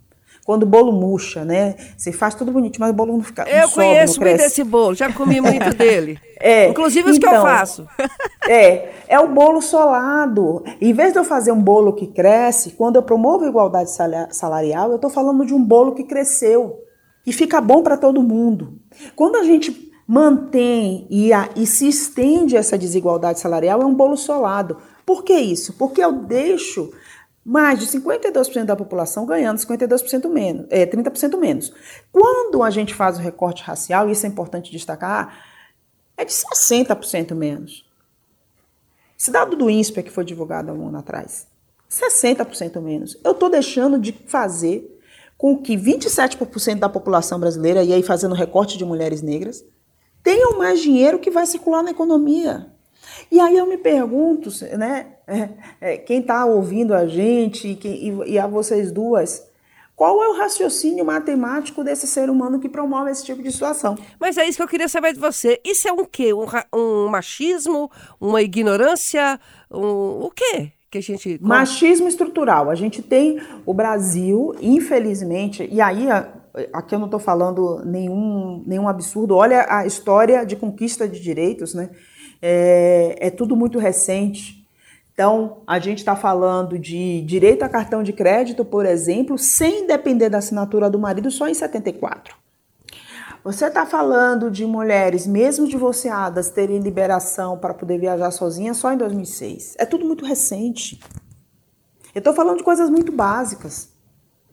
Quando 0.45 0.61
o 0.61 0.67
bolo 0.67 0.91
murcha, 0.91 1.43
né? 1.43 1.73
Você 1.97 2.11
faz 2.11 2.35
tudo 2.35 2.51
bonito, 2.51 2.79
mas 2.79 2.91
o 2.91 2.93
bolo 2.93 3.13
não 3.13 3.23
fica. 3.23 3.49
Eu 3.49 3.63
não 3.63 3.71
conheço 3.71 4.13
sobe, 4.13 4.25
muito 4.27 4.43
desse 4.43 4.63
bolo, 4.63 4.93
já 4.93 5.11
comi 5.11 5.41
muito 5.41 5.73
dele. 5.75 6.19
É, 6.39 6.69
Inclusive 6.69 7.09
os 7.09 7.17
então, 7.17 7.31
que 7.31 7.35
eu 7.35 7.39
então, 7.39 7.57
faço. 7.57 7.87
É, 8.47 8.91
é 9.07 9.19
o 9.19 9.27
bolo 9.27 9.59
solado. 9.59 10.63
Em 10.79 10.93
vez 10.93 11.11
de 11.11 11.17
eu 11.17 11.23
fazer 11.23 11.51
um 11.51 11.59
bolo 11.59 11.93
que 11.93 12.05
cresce, 12.05 12.73
quando 12.77 12.97
eu 12.97 13.01
promovo 13.01 13.43
a 13.43 13.47
igualdade 13.47 13.89
salarial, 14.29 14.91
eu 14.91 14.97
estou 14.97 15.09
falando 15.09 15.43
de 15.43 15.51
um 15.51 15.63
bolo 15.63 15.95
que 15.95 16.03
cresceu 16.03 16.79
e 17.25 17.33
fica 17.33 17.59
bom 17.59 17.81
para 17.81 17.97
todo 17.97 18.21
mundo. 18.21 18.77
Quando 19.15 19.37
a 19.37 19.43
gente 19.43 19.91
mantém 20.07 21.07
e, 21.09 21.33
a, 21.33 21.49
e 21.55 21.65
se 21.65 21.87
estende 21.87 22.55
essa 22.55 22.77
desigualdade 22.77 23.39
salarial, 23.39 23.81
é 23.81 23.85
um 23.85 23.95
bolo 23.95 24.15
solado. 24.15 24.77
Por 25.03 25.23
que 25.23 25.33
isso? 25.33 25.73
Porque 25.73 26.03
eu 26.03 26.11
deixo 26.11 26.91
mais 27.45 27.77
de 27.77 27.85
52% 27.85 28.65
da 28.65 28.75
população 28.75 29.23
ganhando 29.23 29.59
52% 29.59 30.27
menos, 30.27 30.65
é, 30.71 30.83
30% 30.83 31.37
menos. 31.37 31.71
Quando 32.11 32.63
a 32.63 32.71
gente 32.71 32.95
faz 32.95 33.17
o 33.17 33.21
recorte 33.21 33.61
racial, 33.61 34.09
isso 34.09 34.25
é 34.25 34.29
importante 34.29 34.71
destacar, 34.71 35.45
é 36.17 36.25
de 36.25 36.31
60% 36.31 37.35
menos. 37.35 37.85
Esse 39.17 39.29
dado 39.29 39.55
do 39.55 39.69
INSPE 39.69 40.03
que 40.03 40.11
foi 40.11 40.25
divulgado 40.25 40.71
há 40.71 40.73
um 40.73 40.87
ano 40.87 40.97
atrás, 40.97 41.47
60% 41.89 42.81
menos. 42.81 43.15
Eu 43.23 43.33
estou 43.33 43.49
deixando 43.49 43.99
de 43.99 44.11
fazer 44.11 44.91
com 45.37 45.61
que 45.61 45.77
27% 45.77 46.79
da 46.79 46.89
população 46.89 47.39
brasileira, 47.39 47.83
e 47.83 47.93
aí 47.93 48.01
fazendo 48.01 48.33
recorte 48.33 48.77
de 48.77 48.85
mulheres 48.85 49.21
negras, 49.21 49.63
tenham 50.23 50.57
mais 50.57 50.81
dinheiro 50.81 51.19
que 51.19 51.29
vai 51.29 51.45
circular 51.45 51.83
na 51.83 51.91
economia. 51.91 52.73
E 53.31 53.39
aí 53.39 53.57
eu 53.57 53.65
me 53.65 53.77
pergunto, 53.77 54.49
né, 54.77 55.07
é, 55.27 55.49
é, 55.81 55.97
quem 55.97 56.19
está 56.19 56.45
ouvindo 56.45 56.93
a 56.93 57.07
gente 57.07 57.67
e, 57.69 57.75
quem, 57.75 57.93
e, 57.93 58.33
e, 58.33 58.39
a 58.39 58.47
vocês 58.47 58.91
duas, 58.91 59.43
qual 59.95 60.21
é 60.23 60.27
o 60.27 60.37
raciocínio 60.37 61.05
matemático 61.05 61.83
desse 61.83 62.05
ser 62.07 62.29
humano 62.29 62.59
que 62.59 62.69
promove 62.69 63.11
esse 63.11 63.25
tipo 63.25 63.41
de 63.41 63.51
situação? 63.51 63.97
Mas 64.19 64.37
é 64.37 64.47
isso 64.47 64.57
que 64.57 64.63
eu 64.63 64.67
queria 64.67 64.89
saber 64.89 65.13
de 65.13 65.19
você. 65.19 65.59
Isso 65.65 65.87
é 65.87 65.93
um 65.93 66.05
quê? 66.05 66.33
Um, 66.33 66.45
um 66.73 67.07
machismo? 67.07 67.89
Uma 68.19 68.41
ignorância? 68.41 69.39
Um, 69.71 70.25
o 70.25 70.31
quê? 70.31 70.71
que 70.89 70.97
a 70.97 71.01
gente. 71.01 71.39
Machismo 71.41 72.07
estrutural. 72.07 72.69
A 72.69 72.75
gente 72.75 73.01
tem 73.01 73.41
o 73.65 73.73
Brasil, 73.73 74.55
infelizmente, 74.61 75.67
e 75.71 75.81
aí 75.81 76.07
aqui 76.71 76.95
eu 76.95 76.99
não 76.99 77.07
estou 77.07 77.19
falando 77.19 77.83
nenhum, 77.85 78.63
nenhum 78.65 78.87
absurdo. 78.87 79.35
Olha 79.35 79.65
a 79.69 79.85
história 79.85 80.45
de 80.45 80.55
conquista 80.55 81.07
de 81.07 81.19
direitos, 81.19 81.73
né? 81.73 81.89
É, 82.41 83.17
é 83.19 83.29
tudo 83.29 83.55
muito 83.55 83.79
recente. 83.79 84.65
Então, 85.13 85.61
a 85.65 85.79
gente 85.79 85.99
está 85.99 86.15
falando 86.15 86.77
de 86.77 87.21
direito 87.21 87.63
a 87.63 87.69
cartão 87.69 88.03
de 88.03 88.11
crédito, 88.11 88.65
por 88.65 88.85
exemplo, 88.85 89.37
sem 89.37 89.87
depender 89.87 90.29
da 90.29 90.39
assinatura 90.39 90.89
do 90.89 90.99
marido, 90.99 91.31
só 91.31 91.47
em 91.47 91.53
74. 91.53 92.35
Você 93.45 93.65
está 93.67 93.85
falando 93.85 94.49
de 94.49 94.65
mulheres, 94.65 95.27
mesmo 95.27 95.67
divorciadas, 95.67 96.49
terem 96.49 96.79
liberação 96.79 97.57
para 97.57 97.75
poder 97.75 97.99
viajar 97.99 98.31
sozinhas 98.31 98.77
só 98.77 98.91
em 98.91 98.97
2006. 98.97 99.75
É 99.77 99.85
tudo 99.85 100.03
muito 100.03 100.25
recente. 100.25 100.99
Eu 102.13 102.19
estou 102.19 102.33
falando 102.33 102.57
de 102.57 102.63
coisas 102.63 102.89
muito 102.89 103.11
básicas. 103.11 103.89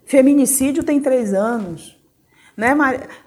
Feminicídio 0.04 0.84
tem 0.84 1.00
três 1.00 1.32
anos. 1.32 2.01
Né? 2.56 2.74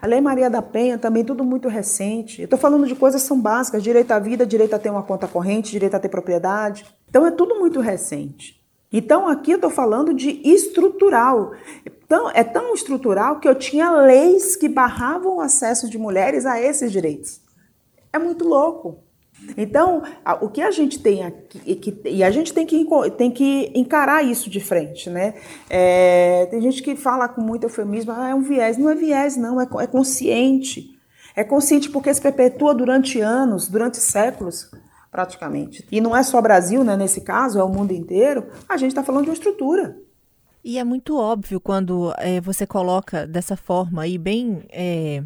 A 0.02 0.06
Lei 0.06 0.22
Maria 0.22 0.50
da 0.50 0.62
Penha 0.62 0.98
também, 0.98 1.24
tudo 1.24 1.44
muito 1.44 1.68
recente. 1.68 2.42
Eu 2.42 2.46
estou 2.46 2.60
falando 2.60 2.86
de 2.86 2.96
coisas 2.96 3.22
que 3.22 3.28
são 3.28 3.40
básicas: 3.40 3.82
direito 3.82 4.12
à 4.12 4.20
vida, 4.20 4.46
direito 4.46 4.76
a 4.76 4.80
ter 4.80 4.90
uma 4.90 5.04
conta 5.04 5.28
corrente, 5.28 5.72
direito 5.72 5.96
a 5.96 6.00
ter 6.00 6.10
propriedade. 6.10 6.86
Então 7.10 7.26
é 7.26 7.32
tudo 7.32 7.60
muito 7.60 7.80
recente. 7.80 8.64
Então 8.92 9.28
aqui 9.28 9.52
eu 9.52 9.56
estou 9.56 9.70
falando 9.70 10.14
de 10.14 10.42
estrutural. 10.44 11.54
Então, 12.06 12.30
é 12.30 12.44
tão 12.44 12.74
estrutural 12.74 13.40
que 13.40 13.48
eu 13.48 13.56
tinha 13.56 13.90
leis 13.92 14.56
que 14.56 14.70
barravam 14.70 15.38
o 15.38 15.42
acesso 15.42 15.90
de 15.90 15.98
mulheres 15.98 16.46
a 16.46 16.62
esses 16.62 16.92
direitos. 16.92 17.42
É 18.14 18.20
muito 18.20 18.48
louco. 18.48 19.04
Então, 19.58 20.04
o 20.42 20.50
que 20.50 20.62
a 20.62 20.72
gente 20.72 21.00
tem 21.00 21.24
aqui, 21.24 22.02
e, 22.06 22.24
a 22.24 22.32
gente 22.32 22.54
tem 22.54 22.66
que, 22.66 22.86
tem 23.18 23.32
que 23.32 23.72
encarar 23.76 24.24
isso 24.24 24.50
de 24.50 24.60
frente, 24.60 25.10
né? 25.10 25.36
É, 25.70 26.48
tem 26.50 26.62
gente 26.62 26.82
que 26.82 26.96
fala 26.96 27.28
com 27.28 27.42
muito 27.42 27.64
eufemismo, 27.64 28.12
ah, 28.12 28.30
é 28.30 28.36
um 28.36 28.42
viés. 28.42 28.78
Não 28.78 28.90
é 28.90 28.96
viés, 28.96 29.38
não, 29.38 29.62
é, 29.62 29.68
é 29.82 29.88
consciente. 29.88 30.98
É 31.36 31.44
consciente 31.44 31.90
porque 31.90 32.14
se 32.14 32.22
perpetua 32.22 32.74
durante 32.74 33.20
anos, 33.20 33.68
durante 33.68 33.98
séculos, 33.98 34.72
praticamente. 35.12 35.86
E 35.92 36.02
não 36.02 36.16
é 36.16 36.24
só 36.24 36.42
Brasil, 36.42 36.84
né, 36.84 36.96
nesse 36.96 37.22
caso, 37.22 37.60
é 37.60 37.64
o 37.64 37.70
mundo 37.70 37.92
inteiro. 37.92 38.48
A 38.68 38.78
gente 38.78 38.92
está 38.92 39.04
falando 39.04 39.26
de 39.26 39.30
uma 39.30 39.36
estrutura. 39.36 39.98
E 40.64 40.80
é 40.80 40.84
muito 40.84 41.18
óbvio 41.18 41.60
quando 41.60 42.14
é, 42.18 42.42
você 42.42 42.66
coloca 42.66 43.28
dessa 43.28 43.56
forma 43.56 44.02
aí, 44.02 44.18
bem 44.18 44.64
é, 44.72 45.22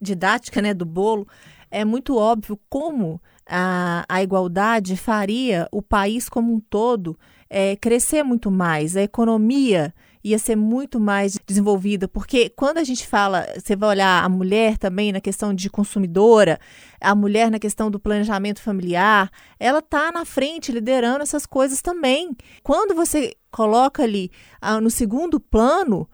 didática, 0.00 0.60
né, 0.60 0.74
do 0.74 0.84
bolo, 0.84 1.26
é 1.72 1.84
muito 1.84 2.16
óbvio 2.16 2.60
como 2.68 3.20
a, 3.46 4.04
a 4.08 4.22
igualdade 4.22 4.94
faria 4.96 5.66
o 5.72 5.80
país 5.80 6.28
como 6.28 6.54
um 6.54 6.60
todo 6.60 7.18
é, 7.48 7.74
crescer 7.76 8.22
muito 8.22 8.50
mais, 8.50 8.96
a 8.96 9.02
economia 9.02 9.92
ia 10.24 10.38
ser 10.38 10.54
muito 10.54 11.00
mais 11.00 11.36
desenvolvida, 11.44 12.06
porque 12.06 12.48
quando 12.50 12.78
a 12.78 12.84
gente 12.84 13.08
fala, 13.08 13.44
você 13.56 13.74
vai 13.74 13.88
olhar 13.88 14.22
a 14.22 14.28
mulher 14.28 14.78
também 14.78 15.10
na 15.10 15.20
questão 15.20 15.52
de 15.52 15.68
consumidora, 15.68 16.60
a 17.00 17.12
mulher 17.14 17.50
na 17.50 17.58
questão 17.58 17.90
do 17.90 17.98
planejamento 17.98 18.62
familiar, 18.62 19.30
ela 19.58 19.80
está 19.80 20.12
na 20.12 20.24
frente 20.24 20.70
liderando 20.70 21.22
essas 21.22 21.44
coisas 21.44 21.82
também. 21.82 22.36
Quando 22.62 22.94
você 22.94 23.34
coloca 23.50 24.04
ali 24.04 24.30
ah, 24.60 24.80
no 24.80 24.90
segundo 24.90 25.40
plano, 25.40 26.08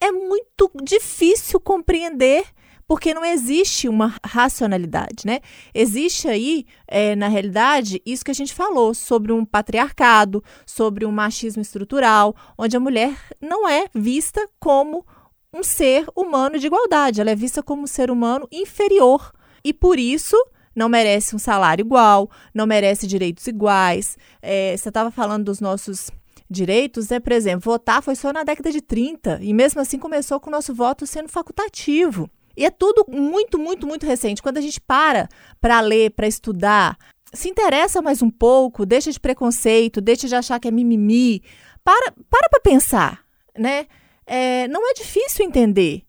é 0.00 0.10
muito 0.10 0.70
difícil 0.82 1.60
compreender 1.60 2.44
porque 2.90 3.14
não 3.14 3.24
existe 3.24 3.88
uma 3.88 4.16
racionalidade, 4.26 5.24
né? 5.24 5.38
Existe 5.72 6.26
aí, 6.26 6.66
é, 6.88 7.14
na 7.14 7.28
realidade, 7.28 8.02
isso 8.04 8.24
que 8.24 8.32
a 8.32 8.34
gente 8.34 8.52
falou 8.52 8.94
sobre 8.94 9.30
um 9.30 9.44
patriarcado, 9.44 10.42
sobre 10.66 11.06
um 11.06 11.12
machismo 11.12 11.62
estrutural, 11.62 12.34
onde 12.58 12.76
a 12.76 12.80
mulher 12.80 13.16
não 13.40 13.68
é 13.68 13.86
vista 13.94 14.44
como 14.58 15.06
um 15.54 15.62
ser 15.62 16.04
humano 16.16 16.58
de 16.58 16.66
igualdade, 16.66 17.20
ela 17.20 17.30
é 17.30 17.36
vista 17.36 17.62
como 17.62 17.82
um 17.82 17.86
ser 17.86 18.10
humano 18.10 18.48
inferior. 18.50 19.32
E 19.62 19.72
por 19.72 19.96
isso 19.96 20.34
não 20.74 20.88
merece 20.88 21.36
um 21.36 21.38
salário 21.38 21.84
igual, 21.84 22.28
não 22.52 22.66
merece 22.66 23.06
direitos 23.06 23.46
iguais. 23.46 24.18
É, 24.42 24.76
você 24.76 24.88
estava 24.88 25.12
falando 25.12 25.44
dos 25.44 25.60
nossos 25.60 26.10
direitos, 26.50 27.08
né? 27.08 27.20
Por 27.20 27.30
exemplo, 27.30 27.70
votar 27.70 28.02
foi 28.02 28.16
só 28.16 28.32
na 28.32 28.42
década 28.42 28.72
de 28.72 28.80
30 28.80 29.38
e 29.42 29.54
mesmo 29.54 29.80
assim 29.80 29.96
começou 29.96 30.40
com 30.40 30.48
o 30.48 30.52
nosso 30.52 30.74
voto 30.74 31.06
sendo 31.06 31.28
facultativo. 31.28 32.28
E 32.56 32.64
é 32.64 32.70
tudo 32.70 33.04
muito, 33.08 33.58
muito, 33.58 33.86
muito 33.86 34.06
recente. 34.06 34.42
Quando 34.42 34.58
a 34.58 34.60
gente 34.60 34.80
para 34.80 35.28
para 35.60 35.80
ler, 35.80 36.10
para 36.10 36.26
estudar, 36.26 36.96
se 37.32 37.48
interessa 37.48 38.02
mais 38.02 38.22
um 38.22 38.30
pouco, 38.30 38.84
deixa 38.84 39.10
de 39.12 39.20
preconceito, 39.20 40.00
deixa 40.00 40.26
de 40.26 40.34
achar 40.34 40.58
que 40.58 40.68
é 40.68 40.70
mimimi, 40.70 41.42
para 41.84 42.12
para 42.28 42.48
para 42.48 42.60
pensar, 42.60 43.24
né? 43.56 43.86
É, 44.26 44.68
não 44.68 44.88
é 44.88 44.94
difícil 44.94 45.44
entender 45.44 46.02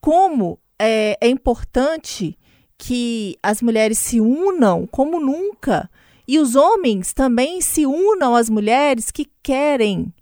como 0.00 0.58
é, 0.78 1.16
é 1.20 1.28
importante 1.28 2.38
que 2.76 3.38
as 3.42 3.62
mulheres 3.62 3.98
se 3.98 4.20
unam 4.20 4.86
como 4.86 5.18
nunca 5.20 5.88
e 6.26 6.38
os 6.38 6.54
homens 6.56 7.12
também 7.12 7.60
se 7.60 7.86
unam 7.86 8.34
às 8.34 8.48
mulheres 8.48 9.10
que 9.10 9.30
querem, 9.42 10.12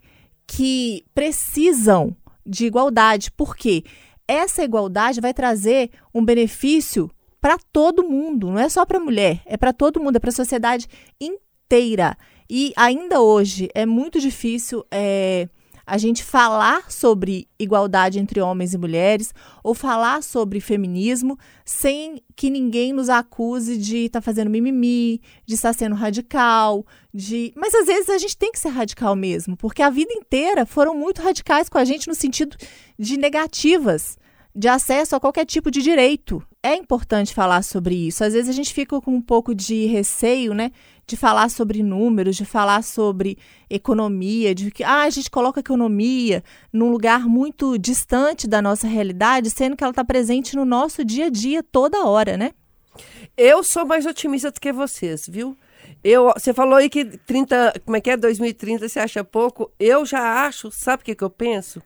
que 0.46 1.04
precisam 1.14 2.16
de 2.44 2.66
igualdade. 2.66 3.30
Por 3.30 3.56
quê? 3.56 3.84
Essa 4.32 4.64
igualdade 4.64 5.20
vai 5.20 5.34
trazer 5.34 5.90
um 6.14 6.24
benefício 6.24 7.10
para 7.40 7.58
todo 7.72 8.08
mundo, 8.08 8.50
não 8.50 8.58
é 8.58 8.68
só 8.68 8.86
para 8.86 8.98
a 8.98 9.00
mulher, 9.00 9.42
é 9.44 9.56
para 9.56 9.72
todo 9.72 10.00
mundo, 10.00 10.16
é 10.16 10.20
para 10.20 10.30
a 10.30 10.32
sociedade 10.32 10.86
inteira. 11.20 12.16
E 12.48 12.72
ainda 12.76 13.20
hoje 13.20 13.68
é 13.74 13.84
muito 13.84 14.20
difícil 14.20 14.84
é, 14.90 15.48
a 15.84 15.98
gente 15.98 16.22
falar 16.22 16.90
sobre 16.90 17.48
igualdade 17.58 18.18
entre 18.18 18.40
homens 18.40 18.74
e 18.74 18.78
mulheres 18.78 19.34
ou 19.62 19.74
falar 19.74 20.22
sobre 20.22 20.60
feminismo 20.60 21.36
sem 21.64 22.22
que 22.36 22.48
ninguém 22.48 22.92
nos 22.92 23.08
acuse 23.08 23.76
de 23.76 24.06
estar 24.06 24.20
tá 24.20 24.24
fazendo 24.24 24.50
mimimi, 24.50 25.20
de 25.44 25.54
estar 25.54 25.72
sendo 25.72 25.94
radical, 25.94 26.86
de. 27.12 27.52
Mas 27.56 27.74
às 27.74 27.86
vezes 27.86 28.08
a 28.08 28.18
gente 28.18 28.36
tem 28.36 28.52
que 28.52 28.60
ser 28.60 28.68
radical 28.68 29.16
mesmo, 29.16 29.56
porque 29.56 29.82
a 29.82 29.90
vida 29.90 30.12
inteira 30.12 30.64
foram 30.64 30.94
muito 30.94 31.20
radicais 31.20 31.68
com 31.68 31.78
a 31.78 31.84
gente 31.84 32.06
no 32.06 32.14
sentido 32.14 32.56
de 32.98 33.16
negativas 33.16 34.16
de 34.54 34.68
acesso 34.68 35.16
a 35.16 35.20
qualquer 35.20 35.46
tipo 35.46 35.70
de 35.70 35.82
direito. 35.82 36.42
É 36.62 36.74
importante 36.74 37.34
falar 37.34 37.62
sobre 37.62 37.94
isso. 37.94 38.22
Às 38.22 38.34
vezes 38.34 38.50
a 38.50 38.52
gente 38.52 38.72
fica 38.72 39.00
com 39.00 39.12
um 39.12 39.20
pouco 39.20 39.54
de 39.54 39.86
receio, 39.86 40.52
né? 40.54 40.70
De 41.06 41.16
falar 41.16 41.50
sobre 41.50 41.82
números, 41.82 42.36
de 42.36 42.44
falar 42.44 42.82
sobre 42.84 43.38
economia, 43.68 44.54
de 44.54 44.70
que 44.70 44.84
ah, 44.84 45.02
a 45.02 45.10
gente 45.10 45.30
coloca 45.30 45.58
a 45.58 45.62
economia 45.62 46.44
num 46.72 46.90
lugar 46.90 47.26
muito 47.26 47.78
distante 47.78 48.46
da 48.46 48.62
nossa 48.62 48.86
realidade, 48.86 49.50
sendo 49.50 49.76
que 49.76 49.82
ela 49.82 49.90
está 49.90 50.04
presente 50.04 50.54
no 50.54 50.64
nosso 50.64 51.04
dia 51.04 51.26
a 51.26 51.30
dia 51.30 51.62
toda 51.62 52.04
hora, 52.04 52.36
né? 52.36 52.52
Eu 53.36 53.64
sou 53.64 53.86
mais 53.86 54.04
otimista 54.04 54.50
do 54.50 54.60
que 54.60 54.72
vocês, 54.72 55.26
viu? 55.28 55.56
Eu, 56.04 56.32
você 56.36 56.52
falou 56.52 56.74
aí 56.74 56.90
que 56.90 57.04
30, 57.04 57.80
como 57.84 57.96
é 57.96 58.00
que 58.00 58.10
é 58.10 58.16
2030 58.16 58.88
você 58.88 59.00
acha 59.00 59.24
pouco? 59.24 59.70
Eu 59.78 60.04
já 60.04 60.46
acho, 60.46 60.70
sabe 60.70 61.02
o 61.02 61.04
que, 61.04 61.14
que 61.14 61.24
eu 61.24 61.30
penso? 61.30 61.82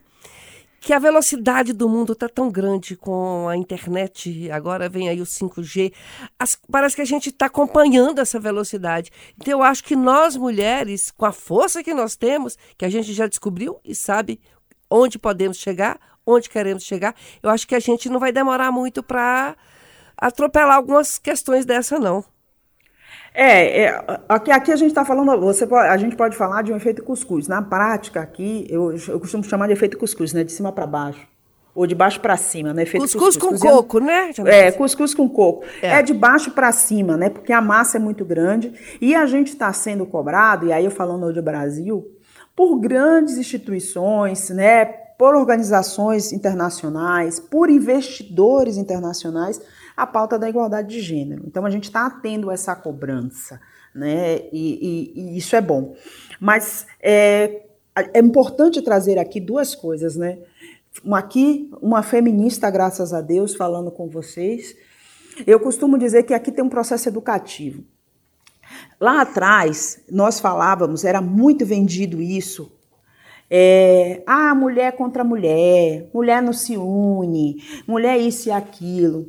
Que 0.86 0.92
a 0.92 1.00
velocidade 1.00 1.72
do 1.72 1.88
mundo 1.88 2.12
está 2.12 2.28
tão 2.28 2.48
grande 2.48 2.94
com 2.94 3.48
a 3.48 3.56
internet, 3.56 4.48
agora 4.52 4.88
vem 4.88 5.08
aí 5.08 5.20
o 5.20 5.24
5G, 5.24 5.92
as, 6.38 6.56
parece 6.70 6.94
que 6.94 7.02
a 7.02 7.04
gente 7.04 7.30
está 7.30 7.46
acompanhando 7.46 8.20
essa 8.20 8.38
velocidade. 8.38 9.10
Então 9.34 9.54
eu 9.54 9.62
acho 9.64 9.82
que 9.82 9.96
nós 9.96 10.36
mulheres, 10.36 11.10
com 11.10 11.26
a 11.26 11.32
força 11.32 11.82
que 11.82 11.92
nós 11.92 12.14
temos, 12.14 12.56
que 12.78 12.84
a 12.84 12.88
gente 12.88 13.12
já 13.12 13.26
descobriu 13.26 13.80
e 13.84 13.96
sabe 13.96 14.40
onde 14.88 15.18
podemos 15.18 15.56
chegar, 15.56 15.98
onde 16.24 16.48
queremos 16.48 16.84
chegar, 16.84 17.16
eu 17.42 17.50
acho 17.50 17.66
que 17.66 17.74
a 17.74 17.80
gente 17.80 18.08
não 18.08 18.20
vai 18.20 18.30
demorar 18.30 18.70
muito 18.70 19.02
para 19.02 19.56
atropelar 20.16 20.76
algumas 20.76 21.18
questões 21.18 21.66
dessa, 21.66 21.98
não. 21.98 22.24
É, 23.38 23.82
é, 23.82 24.02
aqui, 24.26 24.50
aqui 24.50 24.72
a 24.72 24.76
gente 24.76 24.88
está 24.88 25.04
falando, 25.04 25.38
você 25.38 25.66
pode, 25.66 25.86
a 25.86 25.96
gente 25.98 26.16
pode 26.16 26.34
falar 26.34 26.62
de 26.62 26.72
um 26.72 26.76
efeito 26.76 27.02
cuscuz. 27.02 27.46
Na 27.46 27.60
prática, 27.60 28.18
aqui, 28.18 28.66
eu, 28.70 28.96
eu 29.08 29.20
costumo 29.20 29.44
chamar 29.44 29.66
de 29.66 29.74
efeito 29.74 29.98
cuscuz, 29.98 30.32
né? 30.32 30.42
De 30.42 30.50
cima 30.50 30.72
para 30.72 30.86
baixo. 30.86 31.20
Ou 31.74 31.86
de 31.86 31.94
baixo 31.94 32.18
para 32.18 32.34
cima, 32.38 32.72
né? 32.72 32.84
Efeito 32.84 33.02
cuscuz, 33.02 33.36
cuscuz 33.36 33.60
com 33.60 33.68
coco, 33.68 34.00
né? 34.00 34.30
É, 34.46 34.72
cuscuz 34.72 35.14
com 35.14 35.28
coco. 35.28 35.66
É. 35.82 35.98
é 35.98 36.02
de 36.02 36.14
baixo 36.14 36.50
para 36.52 36.72
cima, 36.72 37.18
né? 37.18 37.28
Porque 37.28 37.52
a 37.52 37.60
massa 37.60 37.98
é 37.98 38.00
muito 38.00 38.24
grande 38.24 38.72
e 39.02 39.14
a 39.14 39.26
gente 39.26 39.48
está 39.48 39.70
sendo 39.70 40.06
cobrado, 40.06 40.68
e 40.68 40.72
aí 40.72 40.86
eu 40.86 40.90
falando 40.90 41.30
de 41.30 41.42
Brasil, 41.42 42.10
por 42.56 42.78
grandes 42.78 43.36
instituições, 43.36 44.48
né? 44.48 45.05
Por 45.18 45.34
organizações 45.34 46.32
internacionais, 46.32 47.40
por 47.40 47.70
investidores 47.70 48.76
internacionais 48.76 49.60
a 49.96 50.06
pauta 50.06 50.38
da 50.38 50.48
igualdade 50.48 50.88
de 50.88 51.00
gênero. 51.00 51.44
Então 51.46 51.64
a 51.64 51.70
gente 51.70 51.84
está 51.84 52.08
tendo 52.10 52.50
essa 52.50 52.76
cobrança, 52.76 53.60
né? 53.94 54.40
E, 54.52 54.52
e, 54.52 55.12
e 55.14 55.38
isso 55.38 55.56
é 55.56 55.60
bom. 55.60 55.96
Mas 56.38 56.86
é, 57.00 57.62
é 57.94 58.20
importante 58.20 58.82
trazer 58.82 59.18
aqui 59.18 59.40
duas 59.40 59.74
coisas, 59.74 60.16
né? 60.16 60.38
Aqui, 61.12 61.70
uma 61.80 62.02
feminista, 62.02 62.70
graças 62.70 63.12
a 63.12 63.20
Deus, 63.20 63.54
falando 63.54 63.90
com 63.90 64.08
vocês. 64.08 64.76
Eu 65.46 65.60
costumo 65.60 65.98
dizer 65.98 66.22
que 66.22 66.34
aqui 66.34 66.52
tem 66.52 66.64
um 66.64 66.68
processo 66.68 67.08
educativo. 67.08 67.84
Lá 69.00 69.22
atrás, 69.22 70.00
nós 70.10 70.40
falávamos, 70.40 71.04
era 71.04 71.20
muito 71.20 71.64
vendido 71.64 72.20
isso. 72.20 72.72
É, 73.50 74.22
ah, 74.26 74.54
mulher 74.54 74.92
contra 74.96 75.22
mulher, 75.22 76.08
mulher 76.12 76.42
não 76.42 76.52
se 76.52 76.76
une, 76.76 77.62
mulher 77.86 78.18
isso 78.18 78.48
e 78.48 78.52
aquilo. 78.52 79.28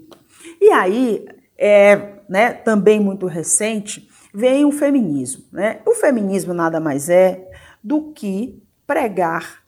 E 0.60 0.70
aí, 0.70 1.26
é, 1.58 2.14
né, 2.28 2.54
também 2.54 3.00
muito 3.00 3.26
recente, 3.26 4.08
vem 4.34 4.66
o 4.66 4.72
feminismo. 4.72 5.44
Né? 5.52 5.82
O 5.86 5.94
feminismo 5.94 6.54
nada 6.54 6.80
mais 6.80 7.10
é 7.10 7.48
do 7.84 8.12
que 8.12 8.62
pregar 8.86 9.64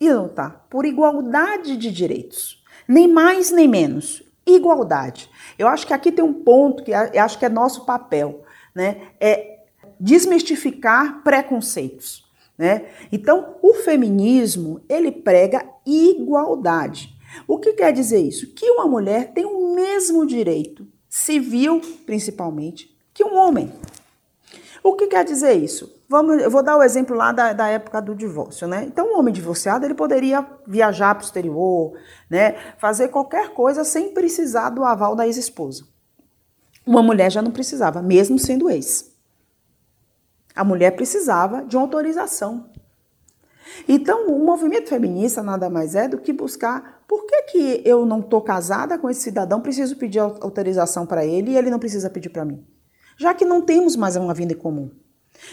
e 0.00 0.12
lutar 0.12 0.66
por 0.68 0.84
igualdade 0.84 1.76
de 1.76 1.90
direitos. 1.90 2.62
Nem 2.86 3.08
mais 3.08 3.50
nem 3.50 3.66
menos. 3.66 4.22
Igualdade. 4.46 5.28
Eu 5.58 5.66
acho 5.66 5.86
que 5.86 5.92
aqui 5.92 6.12
tem 6.12 6.24
um 6.24 6.32
ponto 6.32 6.84
que 6.84 6.92
acho 6.94 7.38
que 7.38 7.44
é 7.44 7.48
nosso 7.48 7.84
papel, 7.84 8.44
né? 8.74 9.08
É 9.20 9.60
desmistificar 9.98 11.22
preconceitos. 11.24 12.25
Né? 12.58 12.86
Então, 13.12 13.56
o 13.62 13.74
feminismo 13.74 14.80
ele 14.88 15.12
prega 15.12 15.64
igualdade. 15.84 17.14
O 17.46 17.58
que 17.58 17.72
quer 17.74 17.92
dizer 17.92 18.18
isso? 18.18 18.54
Que 18.54 18.70
uma 18.70 18.86
mulher 18.86 19.32
tem 19.32 19.44
o 19.44 19.74
mesmo 19.74 20.26
direito, 20.26 20.86
civil 21.08 21.80
principalmente, 22.06 22.96
que 23.12 23.24
um 23.24 23.36
homem. 23.36 23.72
O 24.82 24.94
que 24.94 25.08
quer 25.08 25.24
dizer 25.24 25.54
isso? 25.54 25.92
Vamos, 26.08 26.40
eu 26.40 26.50
vou 26.50 26.62
dar 26.62 26.76
o 26.76 26.82
exemplo 26.82 27.16
lá 27.16 27.32
da, 27.32 27.52
da 27.52 27.66
época 27.66 28.00
do 28.00 28.14
divórcio, 28.14 28.68
né? 28.68 28.84
Então, 28.84 29.12
um 29.12 29.18
homem 29.18 29.34
divorciado 29.34 29.84
ele 29.84 29.94
poderia 29.94 30.46
viajar 30.64 31.14
para 31.14 31.22
o 31.22 31.26
exterior, 31.26 31.92
né? 32.30 32.54
Fazer 32.78 33.08
qualquer 33.08 33.50
coisa 33.50 33.84
sem 33.84 34.14
precisar 34.14 34.70
do 34.70 34.84
aval 34.84 35.16
da 35.16 35.26
ex-esposa. 35.26 35.84
Uma 36.86 37.02
mulher 37.02 37.32
já 37.32 37.42
não 37.42 37.50
precisava, 37.50 38.00
mesmo 38.00 38.38
sendo 38.38 38.70
ex. 38.70 39.15
A 40.56 40.64
mulher 40.64 40.92
precisava 40.92 41.62
de 41.62 41.76
uma 41.76 41.84
autorização. 41.84 42.70
Então, 43.86 44.28
o 44.28 44.44
movimento 44.44 44.88
feminista 44.88 45.42
nada 45.42 45.68
mais 45.68 45.94
é 45.94 46.08
do 46.08 46.18
que 46.18 46.32
buscar 46.32 47.02
por 47.06 47.24
que, 47.26 47.42
que 47.42 47.82
eu 47.84 48.04
não 48.04 48.20
estou 48.20 48.40
casada 48.40 48.98
com 48.98 49.08
esse 49.08 49.20
cidadão, 49.20 49.60
preciso 49.60 49.96
pedir 49.96 50.18
autorização 50.18 51.06
para 51.06 51.24
ele 51.24 51.52
e 51.52 51.56
ele 51.56 51.70
não 51.70 51.78
precisa 51.78 52.10
pedir 52.10 52.30
para 52.30 52.44
mim? 52.44 52.64
Já 53.16 53.32
que 53.32 53.44
não 53.44 53.62
temos 53.62 53.96
mais 53.96 54.16
uma 54.16 54.34
vida 54.34 54.52
em 54.52 54.56
comum. 54.56 54.90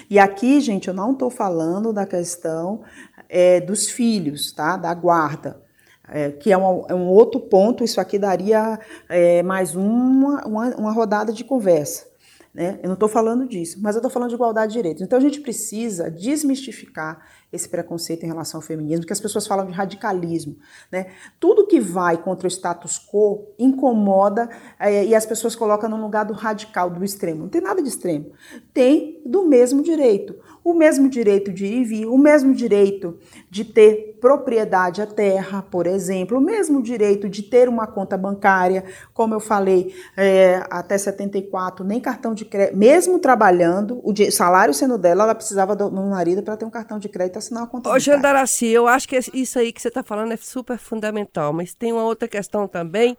E 0.10 0.18
aqui, 0.18 0.60
gente, 0.62 0.88
eu 0.88 0.94
não 0.94 1.12
estou 1.12 1.30
falando 1.30 1.92
da 1.94 2.06
questão 2.06 2.82
é, 3.30 3.60
dos 3.60 3.90
filhos, 3.90 4.52
tá? 4.52 4.78
Da 4.78 4.94
guarda. 4.94 5.62
É, 6.10 6.32
que 6.32 6.52
é 6.52 6.58
um, 6.58 6.86
é 6.90 6.94
um, 6.94 7.08
outro 7.08 7.40
ponto, 7.40 7.84
isso 7.84 8.00
aqui 8.02 8.20
daria 8.20 8.78
é, 9.08 9.42
mais 9.42 9.74
uma, 9.74 10.46
uma, 10.46 10.76
uma 10.76 10.92
rodada 10.92 11.32
de 11.32 11.44
conversa. 11.44 12.06
Né? 12.54 12.80
Eu 12.84 12.88
não 12.88 12.94
estou 12.94 13.10
falando 13.10 13.48
disso, 13.48 13.80
mas 13.82 13.96
eu 13.96 14.00
estou 14.00 14.12
falando 14.12 14.30
de 14.30 14.36
igualdade 14.36 14.74
de 14.74 14.78
direitos. 14.78 15.02
Então 15.02 15.18
a 15.18 15.22
gente 15.22 15.42
precisa 15.42 16.12
desmistificar 16.12 17.28
esse 17.54 17.70
preconceito 17.70 18.24
em 18.24 18.28
relação 18.28 18.58
ao 18.58 18.62
feminismo, 18.62 19.06
que 19.06 19.14
as 19.14 19.20
pessoas 19.20 19.46
falam 19.46 19.68
de 19.68 19.72
radicalismo. 19.72 20.58
Né? 20.92 21.12
Tudo 21.40 21.68
que 21.68 21.80
vai 21.80 22.18
contra 22.18 22.48
o 22.48 22.52
status 22.52 23.00
quo 23.00 23.48
incomoda 23.60 24.50
é, 24.80 25.06
e 25.06 25.14
as 25.14 25.26
pessoas 25.26 25.56
colocam 25.56 25.88
no 25.88 25.98
lugar 25.98 26.26
do 26.26 26.34
radical, 26.34 26.90
do 26.90 27.06
extremo. 27.06 27.44
Não 27.44 27.50
tem 27.50 27.62
nada 27.62 27.82
de 27.82 27.88
extremo. 27.88 28.32
Tem 28.74 29.22
do 29.24 29.46
mesmo 29.46 29.84
direito. 29.84 30.36
O 30.64 30.74
mesmo 30.74 31.10
direito 31.10 31.52
de 31.52 31.66
ir 31.66 31.82
e 31.82 31.84
vir, 31.84 32.06
o 32.08 32.18
mesmo 32.18 32.54
direito 32.54 33.20
de 33.50 33.66
ter 33.66 34.18
propriedade 34.20 35.02
à 35.02 35.06
terra, 35.06 35.62
por 35.62 35.86
exemplo, 35.86 36.38
o 36.38 36.42
mesmo 36.42 36.82
direito 36.82 37.28
de 37.28 37.44
ter 37.44 37.68
uma 37.68 37.86
conta 37.86 38.18
bancária, 38.18 38.86
como 39.14 39.34
eu 39.34 39.42
falei, 39.42 39.94
é, 40.16 40.66
até 40.70 40.98
74, 40.98 41.86
nem 41.86 42.00
cartão 42.00 42.34
de 42.34 42.46
crédito, 42.46 42.78
mesmo 42.78 43.20
trabalhando, 43.20 44.00
o 44.02 44.14
salário 44.32 44.74
sendo 44.74 44.98
dela, 44.98 45.26
ela 45.26 45.36
precisava 45.36 45.76
do 45.76 45.92
marido 45.92 46.42
para 46.42 46.56
ter 46.56 46.64
um 46.64 46.70
cartão 46.70 46.98
de 46.98 47.10
crédito 47.10 47.38
uma 47.52 47.68
conta 47.68 47.90
Ô, 47.90 48.00
Jandaraci, 48.00 48.68
eu 48.68 48.88
acho 48.88 49.08
que 49.08 49.20
isso 49.34 49.60
aí 49.60 49.72
que 49.72 49.82
você 49.82 49.88
está 49.88 50.04
falando 50.04 50.32
é 50.32 50.38
super 50.38 50.78
fundamental, 50.78 51.52
mas 51.54 51.74
tem 51.74 51.92
uma 51.92 52.04
outra 52.04 52.28
questão 52.28 52.68
também, 52.68 53.18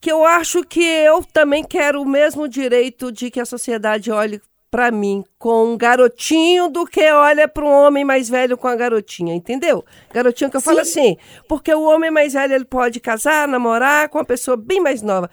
que 0.00 0.10
eu 0.10 0.24
acho 0.24 0.64
que 0.64 0.82
eu 0.82 1.22
também 1.24 1.64
quero 1.64 2.00
o 2.00 2.08
mesmo 2.08 2.48
direito 2.48 3.12
de 3.12 3.30
que 3.30 3.40
a 3.40 3.44
sociedade 3.44 4.10
olhe 4.10 4.40
para 4.70 4.90
mim 4.90 5.24
com 5.38 5.72
um 5.72 5.76
garotinho 5.76 6.68
do 6.68 6.86
que 6.86 7.10
olha 7.10 7.48
para 7.48 7.64
um 7.64 7.72
homem 7.72 8.04
mais 8.04 8.28
velho 8.28 8.56
com 8.56 8.68
a 8.68 8.76
garotinha, 8.76 9.34
entendeu? 9.34 9.84
Garotinho 10.12 10.48
que 10.48 10.56
eu 10.56 10.60
Sim. 10.60 10.66
falo 10.66 10.78
assim, 10.78 11.16
porque 11.48 11.74
o 11.74 11.82
homem 11.82 12.10
mais 12.10 12.34
velho 12.34 12.54
ele 12.54 12.64
pode 12.64 13.00
casar, 13.00 13.48
namorar 13.48 14.08
com 14.08 14.18
uma 14.18 14.24
pessoa 14.24 14.56
bem 14.56 14.80
mais 14.80 15.02
nova. 15.02 15.28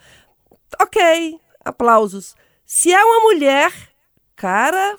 Ok, 0.80 1.38
aplausos. 1.64 2.34
Se 2.66 2.92
é 2.92 3.02
uma 3.02 3.20
mulher, 3.20 3.72
cara, 4.34 4.96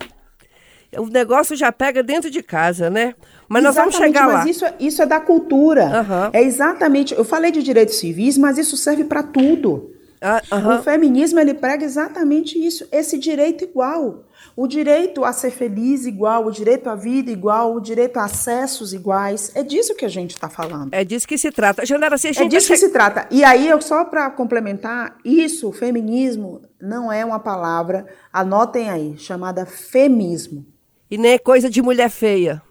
o 0.97 1.05
negócio 1.05 1.55
já 1.55 1.71
pega 1.71 2.01
dentro 2.01 2.29
de 2.29 2.41
casa, 2.41 2.89
né? 2.89 3.13
Mas 3.47 3.63
nós 3.63 3.75
vamos 3.75 3.95
chegar 3.95 4.25
mas 4.25 4.33
lá. 4.33 4.49
Isso, 4.49 4.65
é, 4.65 4.73
isso 4.79 5.01
é 5.01 5.05
da 5.05 5.19
cultura. 5.19 5.85
Uhum. 5.85 6.29
É 6.33 6.41
exatamente. 6.41 7.13
Eu 7.13 7.23
falei 7.23 7.51
de 7.51 7.61
direitos 7.61 7.95
civis, 7.95 8.37
mas 8.37 8.57
isso 8.57 8.75
serve 8.75 9.03
para 9.03 9.23
tudo. 9.23 9.91
Uh, 10.21 10.79
O 10.79 10.83
feminismo 10.83 11.39
ele 11.39 11.53
prega 11.53 11.85
exatamente 11.85 12.59
isso, 12.59 12.85
esse 12.91 13.17
direito 13.17 13.63
igual. 13.63 14.25
O 14.55 14.67
direito 14.67 15.23
a 15.23 15.31
ser 15.31 15.51
feliz 15.51 16.05
igual, 16.05 16.45
o 16.45 16.51
direito 16.51 16.89
à 16.89 16.95
vida 16.95 17.31
igual, 17.31 17.73
o 17.73 17.79
direito 17.79 18.17
a 18.17 18.25
acessos 18.25 18.93
iguais. 18.93 19.51
É 19.55 19.63
disso 19.63 19.95
que 19.95 20.03
a 20.03 20.09
gente 20.09 20.31
está 20.31 20.49
falando. 20.49 20.93
É 20.93 21.05
disso 21.05 21.25
que 21.25 21.37
se 21.37 21.49
trata. 21.51 21.85
Janara, 21.85 22.17
se 22.17 22.27
é 22.27 22.45
disso 22.45 22.67
que 22.67 22.77
se 22.77 22.89
trata. 22.89 23.25
E 23.31 23.43
aí, 23.43 23.69
eu 23.69 23.81
só 23.81 24.03
para 24.03 24.29
complementar, 24.31 25.15
isso, 25.23 25.71
feminismo, 25.71 26.61
não 26.81 27.09
é 27.09 27.23
uma 27.23 27.39
palavra, 27.39 28.05
anotem 28.33 28.89
aí, 28.89 29.17
chamada 29.17 29.65
femismo. 29.65 30.65
E 31.09 31.17
nem 31.17 31.33
é 31.33 31.39
coisa 31.39 31.69
de 31.69 31.81
mulher 31.81 32.09
feia. 32.09 32.61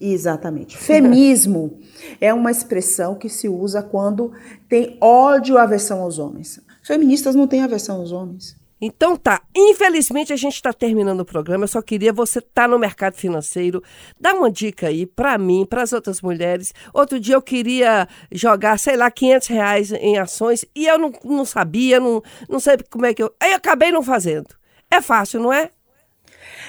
Exatamente. 0.00 0.76
Femismo 0.76 1.78
é 2.20 2.34
uma 2.34 2.50
expressão 2.50 3.14
que 3.14 3.28
se 3.28 3.48
usa 3.48 3.82
quando 3.82 4.32
tem 4.68 4.98
ódio, 5.00 5.56
aversão 5.56 6.02
aos 6.02 6.18
homens. 6.18 6.60
Feministas 6.82 7.34
não 7.34 7.46
têm 7.46 7.62
aversão 7.62 7.96
aos 7.96 8.12
homens. 8.12 8.56
Então 8.80 9.16
tá, 9.16 9.40
infelizmente 9.56 10.30
a 10.30 10.36
gente 10.36 10.56
está 10.56 10.72
terminando 10.72 11.20
o 11.20 11.24
programa. 11.24 11.64
Eu 11.64 11.68
só 11.68 11.80
queria 11.80 12.12
você 12.12 12.40
estar 12.40 12.62
tá 12.62 12.68
no 12.68 12.78
mercado 12.78 13.14
financeiro, 13.14 13.82
dar 14.20 14.34
uma 14.34 14.50
dica 14.50 14.88
aí 14.88 15.06
para 15.06 15.38
mim, 15.38 15.64
para 15.64 15.82
as 15.82 15.92
outras 15.92 16.20
mulheres. 16.20 16.74
Outro 16.92 17.18
dia 17.18 17.36
eu 17.36 17.40
queria 17.40 18.06
jogar, 18.30 18.78
sei 18.78 18.96
lá, 18.96 19.10
500 19.10 19.48
reais 19.48 19.92
em 19.92 20.18
ações 20.18 20.66
e 20.74 20.86
eu 20.86 20.98
não, 20.98 21.12
não 21.24 21.44
sabia, 21.46 21.98
não, 21.98 22.22
não 22.46 22.60
sei 22.60 22.76
como 22.90 23.06
é 23.06 23.14
que 23.14 23.22
eu. 23.22 23.32
Aí 23.40 23.52
eu 23.52 23.56
acabei 23.56 23.90
não 23.90 24.02
fazendo. 24.02 24.48
É 24.90 25.00
fácil, 25.00 25.40
não 25.40 25.52
é? 25.52 25.70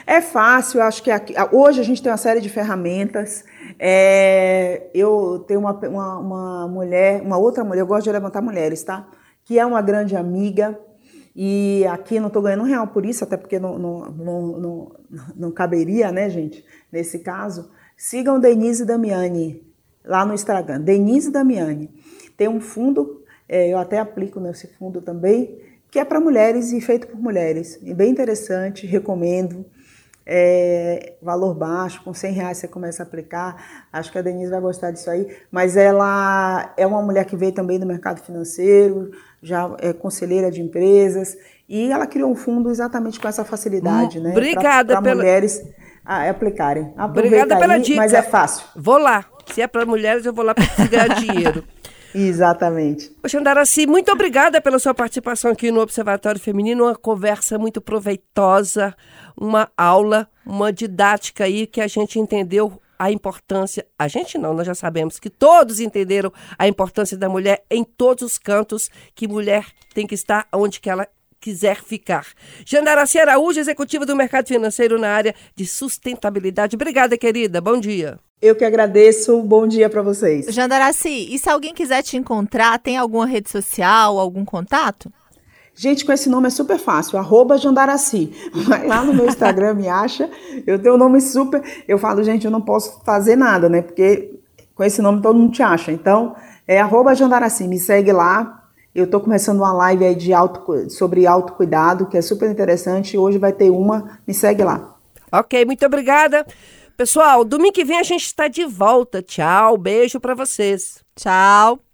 É 0.08 0.22
fácil, 0.22 0.82
acho 0.82 1.02
que 1.02 1.10
aqui, 1.10 1.34
hoje 1.52 1.82
a 1.82 1.84
gente 1.84 2.02
tem 2.02 2.12
uma 2.12 2.18
série 2.18 2.40
de 2.40 2.50
ferramentas. 2.50 3.44
É, 3.80 4.88
eu 4.94 5.44
tenho 5.48 5.60
uma, 5.60 5.74
uma, 5.74 6.20
uma 6.20 6.68
mulher, 6.68 7.22
uma 7.22 7.38
outra 7.38 7.64
mulher, 7.64 7.82
eu 7.82 7.88
gosto 7.88 8.04
de 8.04 8.12
levantar 8.12 8.42
mulheres, 8.42 8.84
tá? 8.84 9.08
Que 9.44 9.58
é 9.58 9.66
uma 9.66 9.82
grande 9.82 10.16
amiga 10.16 10.80
e 11.36 11.86
aqui 11.88 12.20
não 12.20 12.28
estou 12.28 12.42
ganhando 12.42 12.64
um 12.64 12.68
real 12.68 12.88
por 12.88 13.06
isso, 13.06 13.24
até 13.24 13.36
porque 13.36 13.60
não, 13.60 13.78
não, 13.78 14.00
não, 14.12 14.42
não, 14.60 14.96
não 15.36 15.52
caberia, 15.52 16.12
né, 16.12 16.30
gente, 16.30 16.64
nesse 16.92 17.20
caso. 17.20 17.72
Sigam 17.98 18.40
Denise 18.40 18.86
Damiani. 18.86 19.62
lá 20.04 20.24
no 20.24 20.34
Instagram, 20.34 20.82
Denise 20.82 21.32
Damiani. 21.32 21.90
Tem 22.38 22.48
um 22.48 22.62
fundo, 22.62 23.24
é, 23.50 23.74
eu 23.74 23.78
até 23.80 23.98
aplico 23.98 24.40
nesse 24.40 24.68
fundo 24.68 25.02
também, 25.02 25.60
que 25.90 26.00
é 26.00 26.06
para 26.06 26.20
mulheres 26.20 26.72
e 26.72 26.80
feito 26.80 27.08
por 27.08 27.20
mulheres. 27.20 27.80
É 27.84 27.94
bem 27.94 28.12
interessante, 28.12 28.86
recomendo. 28.86 29.66
É, 30.28 31.14
valor 31.22 31.54
baixo, 31.54 32.04
com 32.04 32.14
100 32.14 32.34
reais 32.34 32.58
você 32.58 32.68
começa 32.68 33.04
a 33.04 33.06
aplicar. 33.06 33.88
Acho 33.94 34.12
que 34.12 34.18
a 34.18 34.22
Denise 34.22 34.50
vai 34.50 34.62
gostar 34.62 34.92
disso 34.92 35.10
aí. 35.10 35.36
Mas 35.52 35.78
ela 35.78 36.74
é 36.76 36.86
uma 36.86 37.02
mulher 37.02 37.26
que 37.26 37.36
veio 37.36 37.52
também 37.52 37.80
do 37.80 37.86
mercado 37.86 38.22
financeiro, 38.22 39.12
já 39.42 39.76
é 39.80 39.94
conselheira 39.94 40.50
de 40.50 40.62
empresas, 40.62 41.38
e 41.70 41.92
ela 41.92 42.08
criou 42.08 42.32
um 42.32 42.36
fundo 42.36 42.70
exatamente 42.70 43.20
com 43.20 43.28
essa 43.28 43.46
facilidade, 43.46 44.20
hum, 44.20 44.24
né? 44.24 44.32
Obrigada 44.32 44.94
para 44.94 45.02
pela... 45.02 45.16
mulheres 45.16 45.64
aplicarem. 46.06 46.94
Aproveita 46.96 47.38
Obrigada 47.38 47.58
pela 47.60 47.74
aí, 47.74 47.82
dica. 47.82 47.98
Mas 47.98 48.14
é 48.14 48.22
fácil. 48.22 48.66
Vou 48.76 48.98
lá. 48.98 49.26
Se 49.52 49.62
é 49.62 49.68
para 49.68 49.86
mulheres, 49.86 50.26
eu 50.26 50.34
vou 50.34 50.46
lá 50.46 50.54
para 50.54 50.66
ganhar 50.88 51.10
dinheiro. 51.20 51.64
Exatamente. 52.16 53.14
Xandaraci, 53.28 53.86
muito 53.86 54.10
obrigada 54.12 54.62
pela 54.62 54.80
sua 54.80 54.94
participação 54.94 55.52
aqui 55.52 55.70
no 55.70 55.82
Observatório 55.82 56.40
Feminino, 56.40 56.86
uma 56.86 56.96
conversa 56.96 57.60
muito 57.60 57.82
proveitosa, 57.82 58.96
uma 59.36 59.70
aula, 59.76 60.30
uma 60.46 60.72
didática 60.72 61.44
aí 61.44 61.68
que 61.68 61.82
a 61.82 61.88
gente 61.88 62.18
entendeu 62.18 62.82
a 62.98 63.12
importância, 63.12 63.86
a 64.00 64.08
gente 64.08 64.38
não, 64.38 64.54
nós 64.54 64.66
já 64.66 64.74
sabemos 64.74 65.20
que 65.20 65.30
todos 65.30 65.82
entenderam 65.82 66.32
a 66.58 66.66
importância 66.66 67.18
da 67.18 67.28
mulher 67.28 67.66
em 67.70 67.84
todos 67.84 68.24
os 68.24 68.38
cantos, 68.38 68.90
que 69.14 69.28
mulher 69.28 69.66
tem 69.94 70.08
que 70.08 70.16
estar 70.16 70.48
onde 70.54 70.80
que 70.80 70.90
ela 70.90 71.06
quiser 71.46 71.84
ficar. 71.84 72.26
Jandaraci 72.66 73.20
Araújo, 73.20 73.60
executiva 73.60 74.04
do 74.04 74.16
mercado 74.16 74.48
financeiro 74.48 74.98
na 74.98 75.10
área 75.10 75.36
de 75.56 75.64
sustentabilidade. 75.64 76.76
Obrigada, 76.76 77.16
querida. 77.16 77.62
Bom 77.62 77.80
dia. 77.80 78.18
Eu 78.42 78.56
que 78.56 78.66
agradeço. 78.66 79.44
Bom 79.44 79.68
dia 79.68 79.88
para 79.88 80.02
vocês. 80.02 80.48
Jandaraci, 80.48 81.28
e 81.32 81.38
se 81.38 81.48
alguém 81.48 81.72
quiser 81.72 82.02
te 82.02 82.18
encontrar, 82.18 82.80
tem 82.80 82.98
alguma 82.98 83.28
rede 83.28 83.48
social, 83.48 84.18
algum 84.18 84.44
contato? 84.44 85.14
Gente, 85.76 86.04
com 86.04 86.12
esse 86.12 86.30
nome 86.30 86.48
é 86.48 86.50
super 86.50 86.80
fácil, 86.80 87.20
arroba 87.20 87.60
Jandaraci. 87.60 88.32
Vai 88.68 88.88
lá 88.88 89.04
no 89.04 89.14
meu 89.14 89.28
Instagram, 89.28 89.76
me 89.76 89.88
acha. 89.88 90.28
Eu 90.66 90.80
tenho 90.80 90.96
um 90.96 90.98
nome 90.98 91.22
super. 91.22 91.62
Eu 91.88 92.00
falo, 92.00 92.24
gente, 92.24 92.46
eu 92.46 92.52
não 92.52 92.62
posso 92.62 93.04
fazer 93.06 93.36
nada, 93.36 93.70
né? 93.70 93.84
Porque 93.84 94.40
com 94.74 94.84
esse 94.84 95.00
nome 95.00 95.22
todo 95.22 95.38
mundo 95.38 95.52
te 95.52 95.62
acha. 95.62 95.92
Então, 95.92 96.36
é 96.68 96.82
arroba 96.82 97.14
Jandaraci. 97.14 97.68
Me 97.68 97.78
segue 97.78 98.12
lá, 98.12 98.65
eu 98.96 99.04
estou 99.04 99.20
começando 99.20 99.58
uma 99.58 99.74
live 99.74 100.06
aí 100.06 100.16
de 100.16 100.34
auto, 100.34 100.90
sobre 100.90 101.28
autocuidado, 101.28 102.06
que 102.06 102.18
é 102.18 102.22
super 102.22 102.50
interessante. 102.50 103.18
Hoje 103.18 103.38
vai 103.38 103.52
ter 103.52 103.70
uma. 103.70 104.20
Me 104.26 104.34
segue 104.34 104.64
lá. 104.64 104.96
Ok, 105.30 105.66
muito 105.66 105.86
obrigada. 105.86 106.48
Pessoal, 106.96 107.44
domingo 107.44 107.74
que 107.74 107.84
vem 107.84 108.00
a 108.00 108.04
gente 108.04 108.24
está 108.24 108.48
de 108.48 108.64
volta. 108.64 109.22
Tchau, 109.22 109.78
beijo 109.78 110.18
para 110.18 110.34
vocês. 110.34 111.04
Tchau. 111.14 111.85